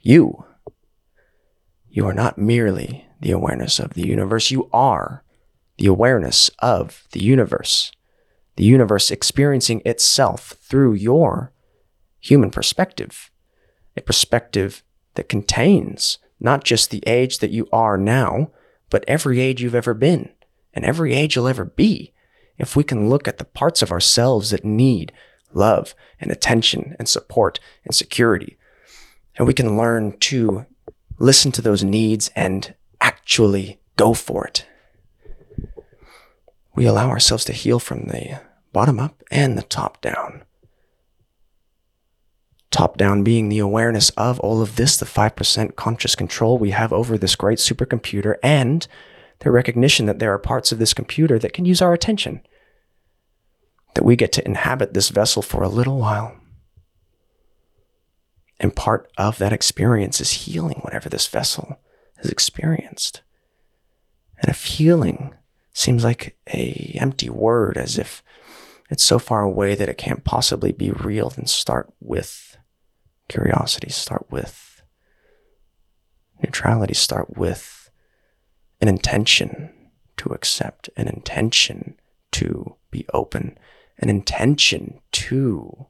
you. 0.00 0.44
You 1.88 2.06
are 2.06 2.14
not 2.14 2.38
merely 2.38 3.08
the 3.20 3.32
awareness 3.32 3.80
of 3.80 3.94
the 3.94 4.06
universe. 4.06 4.52
You 4.52 4.70
are 4.72 5.24
the 5.76 5.88
awareness 5.88 6.52
of 6.60 7.02
the 7.10 7.20
universe. 7.20 7.90
The 8.54 8.62
universe 8.62 9.10
experiencing 9.10 9.82
itself 9.84 10.54
through 10.62 10.92
your 10.92 11.52
human 12.20 12.52
perspective, 12.52 13.32
a 13.96 14.02
perspective 14.02 14.84
that 15.16 15.28
contains 15.28 16.18
not 16.38 16.62
just 16.62 16.92
the 16.92 17.02
age 17.08 17.40
that 17.40 17.50
you 17.50 17.68
are 17.72 17.96
now, 17.96 18.52
but 18.88 19.04
every 19.08 19.40
age 19.40 19.60
you've 19.60 19.74
ever 19.74 19.94
been 19.94 20.30
and 20.72 20.84
every 20.84 21.12
age 21.12 21.34
you'll 21.34 21.48
ever 21.48 21.64
be. 21.64 22.12
If 22.56 22.76
we 22.76 22.84
can 22.84 23.08
look 23.08 23.26
at 23.26 23.38
the 23.38 23.44
parts 23.44 23.82
of 23.82 23.90
ourselves 23.90 24.50
that 24.50 24.64
need 24.64 25.12
love 25.52 25.94
and 26.18 26.30
attention 26.30 26.96
and 26.98 27.08
support 27.08 27.60
and 27.84 27.94
security. 27.94 28.56
And 29.36 29.46
we 29.46 29.54
can 29.54 29.76
learn 29.76 30.18
to 30.18 30.66
listen 31.18 31.52
to 31.52 31.62
those 31.62 31.84
needs 31.84 32.30
and 32.34 32.74
actually 33.00 33.80
go 33.96 34.14
for 34.14 34.46
it. 34.46 34.66
We 36.74 36.86
allow 36.86 37.08
ourselves 37.08 37.44
to 37.46 37.52
heal 37.52 37.78
from 37.78 38.06
the 38.06 38.40
bottom 38.72 38.98
up 38.98 39.22
and 39.30 39.56
the 39.56 39.62
top 39.62 40.00
down. 40.00 40.44
Top 42.70 42.96
down 42.96 43.24
being 43.24 43.48
the 43.48 43.58
awareness 43.58 44.10
of 44.10 44.38
all 44.40 44.62
of 44.62 44.76
this, 44.76 44.96
the 44.96 45.06
5% 45.06 45.74
conscious 45.74 46.14
control 46.14 46.56
we 46.56 46.70
have 46.70 46.92
over 46.92 47.18
this 47.18 47.34
great 47.34 47.58
supercomputer, 47.58 48.36
and 48.42 48.86
the 49.40 49.50
recognition 49.50 50.06
that 50.06 50.20
there 50.20 50.32
are 50.32 50.38
parts 50.38 50.70
of 50.70 50.78
this 50.78 50.94
computer 50.94 51.38
that 51.38 51.52
can 51.52 51.64
use 51.64 51.82
our 51.82 51.92
attention 51.92 52.40
that 53.94 54.04
we 54.04 54.16
get 54.16 54.32
to 54.32 54.44
inhabit 54.44 54.94
this 54.94 55.08
vessel 55.08 55.42
for 55.42 55.62
a 55.62 55.68
little 55.68 55.98
while. 55.98 56.36
And 58.58 58.76
part 58.76 59.10
of 59.16 59.38
that 59.38 59.52
experience 59.52 60.20
is 60.20 60.44
healing 60.44 60.80
whatever 60.82 61.08
this 61.08 61.26
vessel 61.26 61.80
has 62.18 62.30
experienced. 62.30 63.22
And 64.38 64.50
if 64.50 64.64
healing 64.64 65.34
seems 65.72 66.04
like 66.04 66.36
a 66.52 66.96
empty 67.00 67.30
word, 67.30 67.78
as 67.78 67.98
if 67.98 68.22
it's 68.90 69.04
so 69.04 69.18
far 69.18 69.42
away 69.42 69.74
that 69.74 69.88
it 69.88 69.98
can't 69.98 70.24
possibly 70.24 70.72
be 70.72 70.90
real, 70.90 71.30
then 71.30 71.46
start 71.46 71.92
with 72.00 72.56
curiosity, 73.28 73.90
start 73.90 74.26
with 74.30 74.82
neutrality, 76.42 76.94
start 76.94 77.36
with 77.36 77.90
an 78.80 78.88
intention 78.88 79.72
to 80.16 80.30
accept, 80.30 80.90
an 80.96 81.08
intention 81.08 81.96
to 82.32 82.76
be 82.90 83.06
open, 83.14 83.58
an 84.00 84.08
intention 84.08 85.00
to 85.12 85.86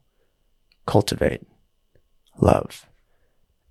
cultivate 0.85 1.41
love. 2.37 2.85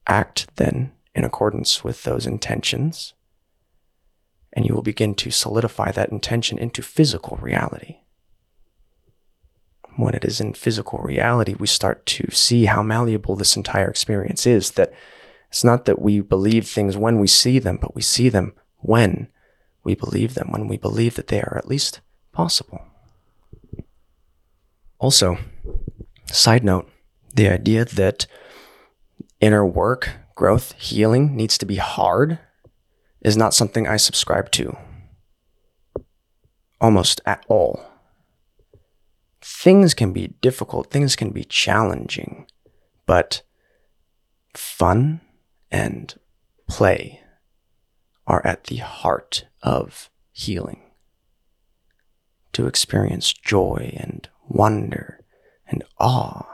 Act 0.06 0.48
then 0.56 0.92
in 1.14 1.24
accordance 1.24 1.84
with 1.84 2.02
those 2.02 2.26
intentions, 2.26 3.14
and 4.52 4.66
you 4.66 4.74
will 4.74 4.82
begin 4.82 5.14
to 5.14 5.30
solidify 5.30 5.92
that 5.92 6.10
intention 6.10 6.58
into 6.58 6.82
physical 6.82 7.36
reality. 7.36 7.98
When 9.96 10.14
it 10.14 10.24
is 10.24 10.40
in 10.40 10.54
physical 10.54 11.00
reality, 11.00 11.54
we 11.58 11.66
start 11.66 12.06
to 12.06 12.30
see 12.30 12.64
how 12.64 12.82
malleable 12.82 13.36
this 13.36 13.56
entire 13.56 13.88
experience 13.88 14.46
is. 14.46 14.72
That 14.72 14.92
it's 15.48 15.62
not 15.62 15.84
that 15.84 16.00
we 16.00 16.20
believe 16.20 16.66
things 16.66 16.96
when 16.96 17.18
we 17.20 17.26
see 17.26 17.58
them, 17.58 17.78
but 17.80 17.94
we 17.94 18.02
see 18.02 18.28
them 18.28 18.54
when 18.78 19.28
we 19.84 19.94
believe 19.94 20.34
them, 20.34 20.50
when 20.50 20.68
we 20.68 20.78
believe 20.78 21.16
that 21.16 21.26
they 21.26 21.40
are 21.42 21.58
at 21.58 21.68
least 21.68 22.00
possible. 22.32 22.89
Also, 25.00 25.38
side 26.30 26.62
note, 26.62 26.88
the 27.34 27.48
idea 27.48 27.84
that 27.84 28.26
inner 29.40 29.66
work, 29.66 30.10
growth, 30.36 30.72
healing 30.72 31.34
needs 31.34 31.58
to 31.58 31.66
be 31.66 31.76
hard 31.76 32.38
is 33.22 33.36
not 33.36 33.54
something 33.54 33.88
I 33.88 33.96
subscribe 33.96 34.52
to 34.52 34.76
almost 36.80 37.20
at 37.26 37.44
all. 37.48 37.84
Things 39.42 39.94
can 39.94 40.12
be 40.12 40.28
difficult, 40.40 40.90
things 40.90 41.16
can 41.16 41.30
be 41.30 41.44
challenging, 41.44 42.46
but 43.06 43.42
fun 44.54 45.20
and 45.70 46.14
play 46.68 47.20
are 48.26 48.44
at 48.46 48.64
the 48.64 48.76
heart 48.76 49.46
of 49.62 50.10
healing. 50.32 50.82
To 52.52 52.66
experience 52.66 53.32
joy 53.32 53.94
and 53.96 54.28
wonder 54.50 55.20
and 55.66 55.84
awe, 55.98 56.44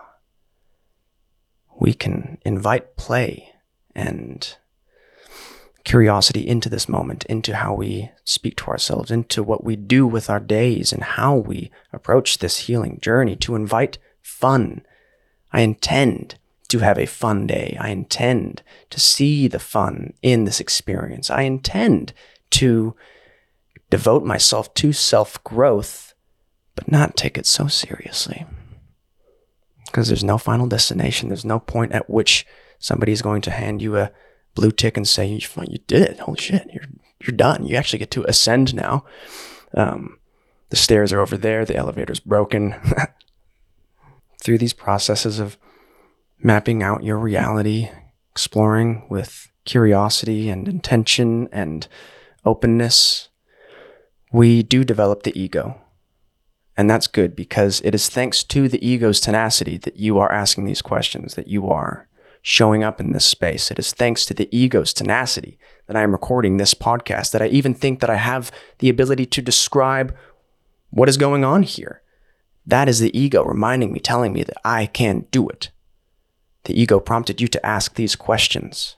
we 1.80 1.92
can 1.92 2.38
invite 2.44 2.96
play 2.96 3.52
and 3.94 4.56
curiosity 5.84 6.46
into 6.46 6.68
this 6.68 6.88
moment, 6.88 7.24
into 7.24 7.56
how 7.56 7.72
we 7.72 8.10
speak 8.24 8.56
to 8.56 8.66
ourselves, 8.66 9.10
into 9.10 9.42
what 9.42 9.64
we 9.64 9.76
do 9.76 10.06
with 10.06 10.28
our 10.28 10.40
days, 10.40 10.92
and 10.92 11.02
how 11.02 11.36
we 11.36 11.70
approach 11.92 12.38
this 12.38 12.66
healing 12.66 12.98
journey, 13.00 13.36
to 13.36 13.54
invite 13.54 13.98
fun. 14.20 14.84
I 15.52 15.60
intend 15.60 16.38
to 16.68 16.80
have 16.80 16.98
a 16.98 17.06
fun 17.06 17.46
day. 17.46 17.76
I 17.80 17.90
intend 17.90 18.62
to 18.90 19.00
see 19.00 19.46
the 19.48 19.60
fun 19.60 20.12
in 20.22 20.44
this 20.44 20.60
experience. 20.60 21.30
I 21.30 21.42
intend 21.42 22.12
to 22.50 22.96
devote 23.88 24.24
myself 24.24 24.74
to 24.74 24.92
self 24.92 25.42
growth, 25.44 26.14
but 26.76 26.92
not 26.92 27.16
take 27.16 27.36
it 27.36 27.46
so 27.46 27.66
seriously. 27.66 28.46
Because 29.86 30.06
there's 30.06 30.22
no 30.22 30.38
final 30.38 30.68
destination, 30.68 31.28
there's 31.28 31.44
no 31.44 31.58
point 31.58 31.92
at 31.92 32.08
which 32.08 32.46
somebody's 32.78 33.22
going 33.22 33.42
to 33.42 33.50
hand 33.50 33.82
you 33.82 33.96
a 33.96 34.12
blue 34.54 34.70
tick 34.70 34.96
and 34.96 35.08
say, 35.08 35.26
"You 35.26 35.78
did 35.86 36.02
it! 36.02 36.20
Holy 36.20 36.38
shit! 36.38 36.68
You're 36.72 36.84
you're 37.20 37.36
done. 37.36 37.66
You 37.66 37.76
actually 37.76 37.98
get 37.98 38.10
to 38.12 38.24
ascend 38.24 38.74
now." 38.74 39.04
Um, 39.74 40.18
the 40.68 40.76
stairs 40.76 41.12
are 41.12 41.20
over 41.20 41.36
there. 41.36 41.64
The 41.64 41.76
elevator's 41.76 42.20
broken. 42.20 42.74
Through 44.42 44.58
these 44.58 44.74
processes 44.74 45.40
of 45.40 45.56
mapping 46.38 46.82
out 46.82 47.02
your 47.02 47.18
reality, 47.18 47.90
exploring 48.30 49.06
with 49.08 49.50
curiosity 49.64 50.50
and 50.50 50.68
intention 50.68 51.48
and 51.50 51.88
openness, 52.44 53.28
we 54.32 54.62
do 54.62 54.84
develop 54.84 55.22
the 55.22 55.38
ego. 55.38 55.80
And 56.76 56.90
that's 56.90 57.06
good 57.06 57.34
because 57.34 57.80
it 57.82 57.94
is 57.94 58.08
thanks 58.08 58.44
to 58.44 58.68
the 58.68 58.86
ego's 58.86 59.20
tenacity 59.20 59.78
that 59.78 59.96
you 59.96 60.18
are 60.18 60.30
asking 60.30 60.66
these 60.66 60.82
questions, 60.82 61.34
that 61.34 61.48
you 61.48 61.68
are 61.68 62.06
showing 62.42 62.84
up 62.84 63.00
in 63.00 63.12
this 63.12 63.24
space. 63.24 63.70
It 63.70 63.78
is 63.78 63.92
thanks 63.92 64.26
to 64.26 64.34
the 64.34 64.48
ego's 64.56 64.92
tenacity 64.92 65.58
that 65.86 65.96
I 65.96 66.02
am 66.02 66.12
recording 66.12 66.56
this 66.56 66.74
podcast, 66.74 67.32
that 67.32 67.42
I 67.42 67.46
even 67.46 67.74
think 67.74 68.00
that 68.00 68.10
I 68.10 68.16
have 68.16 68.52
the 68.78 68.88
ability 68.88 69.26
to 69.26 69.42
describe 69.42 70.14
what 70.90 71.08
is 71.08 71.16
going 71.16 71.44
on 71.44 71.62
here. 71.62 72.02
That 72.66 72.88
is 72.88 73.00
the 73.00 73.16
ego 73.18 73.44
reminding 73.44 73.92
me, 73.92 74.00
telling 74.00 74.32
me 74.32 74.42
that 74.42 74.58
I 74.64 74.86
can 74.86 75.26
do 75.30 75.48
it. 75.48 75.70
The 76.64 76.78
ego 76.78 77.00
prompted 77.00 77.40
you 77.40 77.48
to 77.48 77.64
ask 77.64 77.94
these 77.94 78.16
questions. 78.16 78.96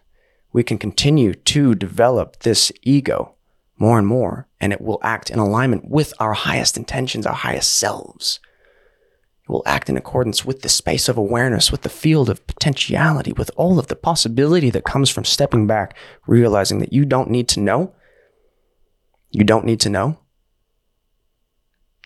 We 0.52 0.62
can 0.62 0.78
continue 0.78 1.34
to 1.34 1.74
develop 1.74 2.40
this 2.40 2.72
ego 2.82 3.34
more 3.76 3.98
and 3.98 4.06
more, 4.06 4.47
and 4.60 4.72
it 4.72 4.80
will 4.80 4.98
act 5.02 5.30
in 5.30 5.38
alignment 5.38 5.88
with 5.88 6.12
our 6.18 6.32
highest 6.32 6.76
intentions, 6.76 7.26
our 7.26 7.34
highest 7.34 7.72
selves. 7.74 8.40
It 9.44 9.50
will 9.50 9.62
act 9.64 9.88
in 9.88 9.96
accordance 9.96 10.44
with 10.44 10.62
the 10.62 10.68
space 10.68 11.08
of 11.08 11.16
awareness, 11.16 11.72
with 11.72 11.82
the 11.82 11.88
field 11.88 12.28
of 12.28 12.46
potentiality, 12.46 13.32
with 13.32 13.50
all 13.56 13.78
of 13.78 13.86
the 13.86 13.96
possibility 13.96 14.68
that 14.70 14.84
comes 14.84 15.10
from 15.10 15.24
stepping 15.24 15.66
back, 15.66 15.96
realizing 16.26 16.80
that 16.80 16.92
you 16.92 17.04
don't 17.04 17.30
need 17.30 17.48
to 17.48 17.60
know. 17.60 17.94
You 19.30 19.44
don't 19.44 19.64
need 19.64 19.80
to 19.80 19.90
know. 19.90 20.18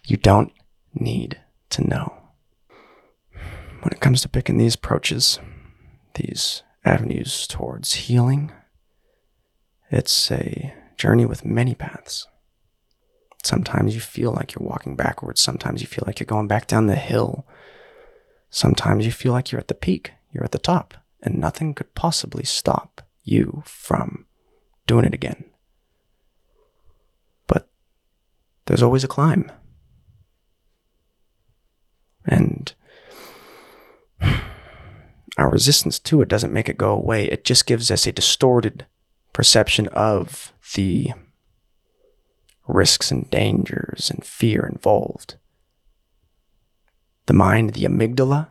You 0.05 0.17
don't 0.17 0.53
need 0.95 1.41
to 1.71 1.87
know. 1.87 2.17
When 3.33 3.93
it 3.93 4.01
comes 4.01 4.21
to 4.23 4.29
picking 4.29 4.59
these 4.59 4.77
approaches, 4.77 5.41
these 6.15 6.63
avenues 6.85 7.47
towards 7.49 7.95
healing, 7.95 8.53
it's 9.91 10.31
a 10.31 10.75
journey 10.97 11.27
with 11.27 11.45
many 11.45 11.75
paths. 11.75 12.29
Sometimes 13.43 13.95
you 13.95 14.01
feel 14.01 14.33
like 14.33 14.55
you're 14.55 14.67
walking 14.67 14.95
backwards. 14.95 15.41
Sometimes 15.41 15.81
you 15.81 15.89
feel 15.89 16.05
like 16.07 16.21
you're 16.21 16.27
going 16.27 16.47
back 16.47 16.67
down 16.67 16.87
the 16.87 16.95
hill. 16.95 17.47
Sometimes 18.51 19.05
you 19.05 19.13
feel 19.13 19.33
like 19.33 19.51
you're 19.51 19.61
at 19.61 19.69
the 19.69 19.75
peak, 19.75 20.13
you're 20.31 20.45
at 20.45 20.53
the 20.53 20.59
top, 20.59 20.95
and 21.23 21.39
nothing 21.39 21.75
could 21.75 21.95
possibly 21.95 22.45
stop 22.45 23.03
you 23.25 23.63
from 23.67 24.27
doing 24.87 25.05
it 25.05 25.15
again. 25.15 25.45
But 27.47 27.69
there's 28.67 28.83
always 28.83 29.05
a 29.05 29.09
climb. 29.09 29.51
And 32.25 32.73
our 35.39 35.51
resistance 35.51 35.99
to 35.99 36.23
it 36.23 36.29
doesn't 36.29 36.53
make 36.53 36.69
it 36.69 36.79
go 36.79 36.93
away. 36.93 37.25
It 37.25 37.45
just 37.45 37.67
gives 37.67 37.91
us 37.91 38.07
a 38.07 38.13
distorted 38.13 38.87
perception 39.33 39.89
of 39.89 40.53
the 40.75 41.13
risks 42.73 43.11
and 43.11 43.29
dangers 43.31 44.11
and 44.11 44.25
fear 44.25 44.67
involved. 44.67 45.37
The 47.27 47.35
mind, 47.35 47.75
the 47.75 47.85
amygdala, 47.85 48.49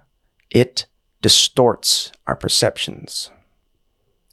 it 0.49 0.85
distorts 1.21 2.11
our 2.27 2.35
perceptions, 2.35 3.29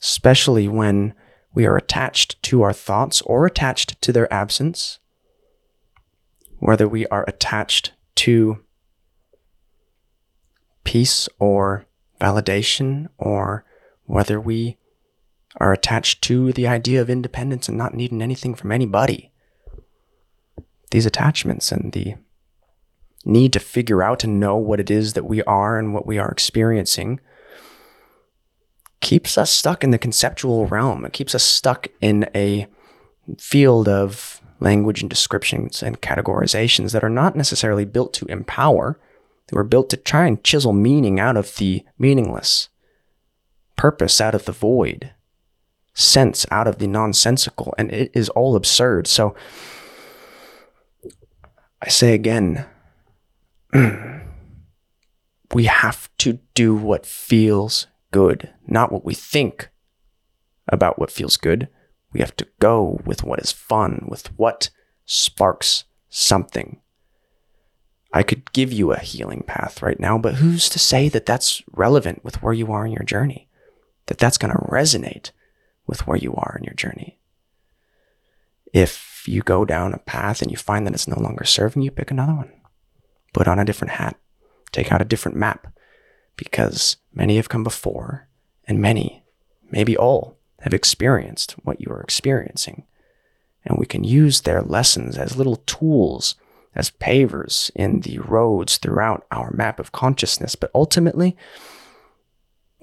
especially 0.00 0.68
when 0.68 1.14
we 1.54 1.66
are 1.66 1.76
attached 1.76 2.40
to 2.44 2.62
our 2.62 2.72
thoughts 2.72 3.20
or 3.22 3.46
attached 3.46 4.00
to 4.02 4.12
their 4.12 4.32
absence, 4.32 4.98
whether 6.58 6.88
we 6.88 7.06
are 7.06 7.24
attached 7.26 7.92
to 8.16 8.60
peace 10.84 11.28
or 11.38 11.86
validation, 12.20 13.08
or 13.18 13.64
whether 14.04 14.40
we 14.40 14.76
are 15.56 15.72
attached 15.72 16.22
to 16.22 16.52
the 16.52 16.66
idea 16.66 17.00
of 17.00 17.10
independence 17.10 17.68
and 17.68 17.76
not 17.76 17.94
needing 17.94 18.22
anything 18.22 18.54
from 18.54 18.72
anybody 18.72 19.32
these 20.90 21.06
attachments 21.06 21.70
and 21.72 21.92
the 21.92 22.14
need 23.24 23.52
to 23.52 23.60
figure 23.60 24.02
out 24.02 24.24
and 24.24 24.40
know 24.40 24.56
what 24.56 24.80
it 24.80 24.90
is 24.90 25.12
that 25.12 25.26
we 25.26 25.42
are 25.42 25.78
and 25.78 25.92
what 25.92 26.06
we 26.06 26.18
are 26.18 26.30
experiencing 26.30 27.20
keeps 29.00 29.38
us 29.38 29.50
stuck 29.50 29.84
in 29.84 29.90
the 29.90 29.98
conceptual 29.98 30.66
realm. 30.66 31.04
It 31.04 31.12
keeps 31.12 31.34
us 31.34 31.44
stuck 31.44 31.88
in 32.00 32.28
a 32.34 32.66
field 33.38 33.88
of 33.88 34.40
language 34.60 35.02
and 35.02 35.10
descriptions 35.10 35.82
and 35.82 36.00
categorizations 36.00 36.92
that 36.92 37.04
are 37.04 37.10
not 37.10 37.36
necessarily 37.36 37.84
built 37.84 38.12
to 38.14 38.26
empower. 38.26 38.98
They 39.48 39.56
were 39.56 39.64
built 39.64 39.88
to 39.90 39.96
try 39.96 40.26
and 40.26 40.42
chisel 40.42 40.72
meaning 40.72 41.20
out 41.20 41.36
of 41.36 41.56
the 41.56 41.84
meaningless, 41.98 42.68
purpose 43.76 44.20
out 44.20 44.34
of 44.34 44.46
the 44.46 44.52
void, 44.52 45.12
sense 45.94 46.44
out 46.50 46.66
of 46.66 46.78
the 46.78 46.86
nonsensical, 46.86 47.74
and 47.78 47.92
it 47.92 48.10
is 48.14 48.28
all 48.30 48.56
absurd. 48.56 49.06
So, 49.06 49.34
I 51.80 51.88
say 51.88 52.14
again, 52.14 52.66
we 55.54 55.64
have 55.64 56.10
to 56.18 56.40
do 56.54 56.74
what 56.74 57.06
feels 57.06 57.86
good, 58.10 58.52
not 58.66 58.90
what 58.90 59.04
we 59.04 59.14
think 59.14 59.70
about 60.68 60.98
what 60.98 61.10
feels 61.10 61.36
good. 61.36 61.68
We 62.12 62.20
have 62.20 62.34
to 62.36 62.46
go 62.58 63.00
with 63.04 63.22
what 63.22 63.40
is 63.40 63.52
fun, 63.52 64.06
with 64.08 64.26
what 64.38 64.70
sparks 65.04 65.84
something. 66.08 66.80
I 68.12 68.22
could 68.22 68.52
give 68.52 68.72
you 68.72 68.92
a 68.92 68.98
healing 68.98 69.42
path 69.46 69.82
right 69.82 70.00
now, 70.00 70.18
but 70.18 70.36
who's 70.36 70.68
to 70.70 70.78
say 70.78 71.08
that 71.10 71.26
that's 71.26 71.62
relevant 71.72 72.24
with 72.24 72.42
where 72.42 72.54
you 72.54 72.72
are 72.72 72.86
in 72.86 72.92
your 72.92 73.04
journey? 73.04 73.48
That 74.06 74.18
that's 74.18 74.38
going 74.38 74.52
to 74.52 74.58
resonate 74.60 75.30
with 75.86 76.06
where 76.06 76.16
you 76.16 76.34
are 76.34 76.56
in 76.58 76.64
your 76.64 76.74
journey. 76.74 77.18
If 78.72 79.17
you 79.28 79.42
go 79.42 79.64
down 79.64 79.94
a 79.94 79.98
path 79.98 80.42
and 80.42 80.50
you 80.50 80.56
find 80.56 80.86
that 80.86 80.94
it's 80.94 81.08
no 81.08 81.20
longer 81.20 81.44
serving 81.44 81.82
you, 81.82 81.90
pick 81.90 82.10
another 82.10 82.34
one. 82.34 82.52
Put 83.32 83.48
on 83.48 83.58
a 83.58 83.64
different 83.64 83.92
hat. 83.94 84.16
Take 84.72 84.92
out 84.92 85.02
a 85.02 85.06
different 85.06 85.36
map. 85.36 85.72
Because 86.36 86.96
many 87.12 87.36
have 87.36 87.48
come 87.48 87.64
before, 87.64 88.28
and 88.66 88.80
many, 88.80 89.24
maybe 89.70 89.96
all, 89.96 90.38
have 90.60 90.74
experienced 90.74 91.52
what 91.64 91.80
you 91.80 91.90
are 91.90 92.00
experiencing. 92.00 92.84
And 93.64 93.78
we 93.78 93.86
can 93.86 94.04
use 94.04 94.42
their 94.42 94.62
lessons 94.62 95.18
as 95.18 95.36
little 95.36 95.56
tools 95.56 96.36
as 96.74 96.90
pavers 96.90 97.70
in 97.74 98.00
the 98.00 98.18
roads 98.18 98.78
throughout 98.78 99.26
our 99.32 99.50
map 99.52 99.80
of 99.80 99.92
consciousness. 99.92 100.54
But 100.54 100.70
ultimately, 100.74 101.36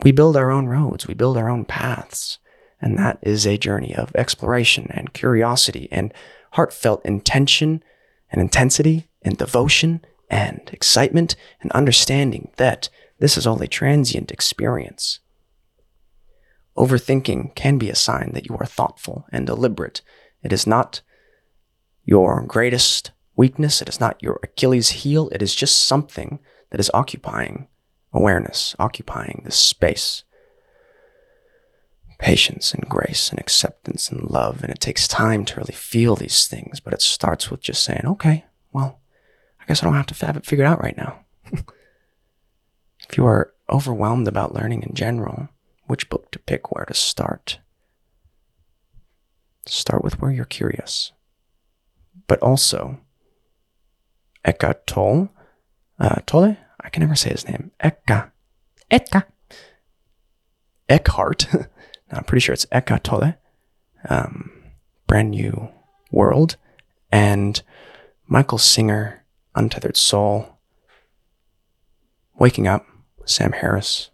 we 0.03 0.11
build 0.11 0.35
our 0.35 0.51
own 0.51 0.67
roads, 0.67 1.07
we 1.07 1.13
build 1.13 1.37
our 1.37 1.49
own 1.49 1.65
paths. 1.65 2.39
And 2.81 2.97
that 2.99 3.19
is 3.21 3.47
a 3.47 3.57
journey 3.57 3.95
of 3.95 4.13
exploration 4.15 4.87
and 4.91 5.13
curiosity 5.13 5.87
and 5.91 6.13
heartfelt 6.55 7.05
intention 7.05 7.83
and 8.31 8.41
intensity 8.41 9.07
and 9.21 9.37
devotion 9.37 10.03
and 10.29 10.69
excitement 10.73 11.35
and 11.61 11.71
understanding 11.71 12.49
that 12.57 12.89
this 13.19 13.37
is 13.37 13.47
all 13.47 13.61
a 13.61 13.67
transient 13.67 14.31
experience. 14.31 15.19
Overthinking 16.77 17.55
can 17.55 17.77
be 17.77 17.89
a 17.89 17.95
sign 17.95 18.31
that 18.33 18.49
you 18.49 18.57
are 18.57 18.65
thoughtful 18.65 19.25
and 19.31 19.45
deliberate. 19.45 20.01
It 20.43 20.51
is 20.51 20.67
not 20.67 21.01
your 22.03 22.43
greatest 22.45 23.11
weakness. 23.37 23.81
It 23.81 23.87
is 23.87 23.99
not 23.99 24.21
your 24.21 24.39
Achilles 24.43 24.89
heel. 24.89 25.29
It 25.29 25.41
is 25.41 25.55
just 25.55 25.85
something 25.85 26.39
that 26.71 26.79
is 26.79 26.91
occupying 26.93 27.67
awareness, 28.11 28.75
occupying 28.79 29.43
this 29.45 29.55
space. 29.55 30.24
Patience 32.17 32.73
and 32.73 32.87
grace 32.87 33.29
and 33.29 33.39
acceptance 33.39 34.09
and 34.09 34.29
love. 34.29 34.63
And 34.63 34.71
it 34.71 34.79
takes 34.79 35.07
time 35.07 35.45
to 35.45 35.55
really 35.57 35.73
feel 35.73 36.15
these 36.15 36.47
things, 36.47 36.79
but 36.79 36.93
it 36.93 37.01
starts 37.01 37.51
with 37.51 37.61
just 37.61 37.83
saying, 37.83 38.03
okay, 38.05 38.45
well, 38.71 38.99
I 39.59 39.65
guess 39.65 39.81
I 39.81 39.85
don't 39.85 39.95
have 39.95 40.05
to 40.07 40.25
have 40.25 40.37
it 40.37 40.45
figured 40.45 40.67
out 40.67 40.81
right 40.81 40.97
now. 40.97 41.25
if 41.51 43.17
you 43.17 43.25
are 43.25 43.53
overwhelmed 43.69 44.27
about 44.27 44.53
learning 44.53 44.83
in 44.83 44.93
general, 44.93 45.49
which 45.87 46.09
book 46.09 46.31
to 46.31 46.39
pick, 46.39 46.71
where 46.71 46.85
to 46.85 46.93
start? 46.93 47.59
Start 49.65 50.03
with 50.03 50.21
where 50.21 50.31
you're 50.31 50.45
curious. 50.45 51.11
But 52.27 52.39
also, 52.39 52.99
Eckhart 54.43 54.85
Tolle. 54.87 55.29
Uh, 55.99 56.21
Tolle? 56.25 56.57
I 56.81 56.89
can 56.89 57.01
never 57.01 57.15
say 57.15 57.31
his 57.31 57.47
name. 57.47 57.71
Eckhart. 57.79 58.31
Eckhart. 58.91 59.27
Eckhart. 60.89 61.47
I'm 62.15 62.23
pretty 62.23 62.41
sure 62.41 62.53
it's 62.53 62.65
Eckhart 62.71 63.03
Tolle. 63.03 63.35
Um, 64.09 64.51
brand 65.07 65.31
new 65.31 65.69
world. 66.11 66.57
And 67.11 67.61
Michael 68.27 68.57
Singer, 68.57 69.23
Untethered 69.55 69.97
Soul. 69.97 70.57
Waking 72.37 72.67
Up, 72.67 72.85
Sam 73.25 73.53
Harris. 73.53 74.09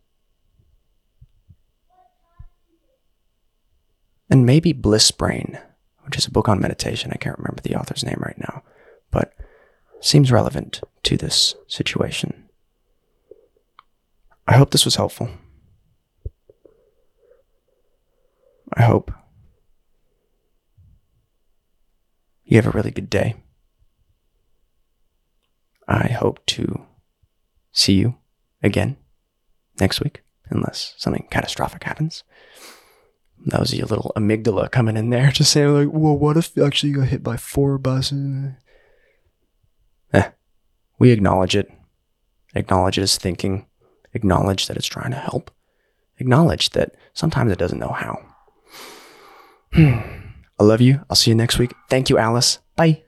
And 4.30 4.46
maybe 4.46 4.72
Bliss 4.74 5.12
Brain, 5.12 5.60
which 6.06 6.18
is 6.18 6.26
a 6.26 6.32
book 6.32 6.48
on 6.48 6.60
meditation. 6.60 7.12
I 7.12 7.18
can't 7.18 7.38
remember 7.38 7.62
the 7.62 7.76
author's 7.76 8.04
name 8.04 8.20
right 8.20 8.38
now. 8.38 8.64
But 9.10 9.34
seems 10.00 10.32
relevant 10.32 10.82
to 11.04 11.18
this 11.18 11.56
situation. 11.68 12.46
I 14.48 14.58
hope 14.58 14.72
this 14.72 14.86
was 14.86 14.96
helpful. 14.96 15.30
I 18.74 18.84
hope 18.84 19.12
you 22.44 22.58
have 22.58 22.68
a 22.68 22.72
really 22.72 22.92
good 22.92 23.10
day. 23.10 23.36
I 25.88 26.08
hope 26.08 26.46
to 26.48 26.86
see 27.72 27.94
you 27.94 28.16
again 28.64 28.98
next 29.80 30.02
week, 30.02 30.22
unless 30.50 30.94
something 30.98 31.28
catastrophic 31.30 31.84
happens. 31.84 32.24
That 33.46 33.60
was 33.60 33.74
your 33.74 33.88
little 33.88 34.14
amygdala 34.16 34.72
coming 34.72 34.96
in 34.96 35.10
there, 35.10 35.32
just 35.34 35.52
saying 35.52 35.74
like, 35.74 35.90
"Well, 35.92 36.18
what 36.18 36.38
if 36.38 36.58
actually 36.58 36.92
you 36.92 36.98
got 36.98 37.08
hit 37.08 37.24
by 37.24 37.38
four 37.38 37.78
buses?" 37.78 38.52
Eh, 40.14 40.30
we 41.00 41.12
acknowledge 41.12 41.56
it, 41.56 41.72
acknowledge 42.54 42.98
it 42.98 43.04
as 43.04 43.18
thinking, 43.18 43.66
acknowledge 44.14 44.68
that 44.68 44.78
it's 44.78 44.88
trying 44.88 45.12
to 45.12 45.18
help, 45.18 45.52
acknowledge 46.20 46.72
that 46.72 46.96
sometimes 47.14 47.52
it 47.52 47.60
doesn't 47.60 47.80
know 47.80 47.96
how. 47.98 48.31
I 49.74 50.64
love 50.64 50.82
you. 50.82 51.02
I'll 51.10 51.16
see 51.16 51.32
you 51.32 51.36
next 51.36 51.58
week. 51.58 51.74
Thank 51.90 52.10
you, 52.10 52.18
Alice. 52.18 52.60
Bye. 52.76 53.04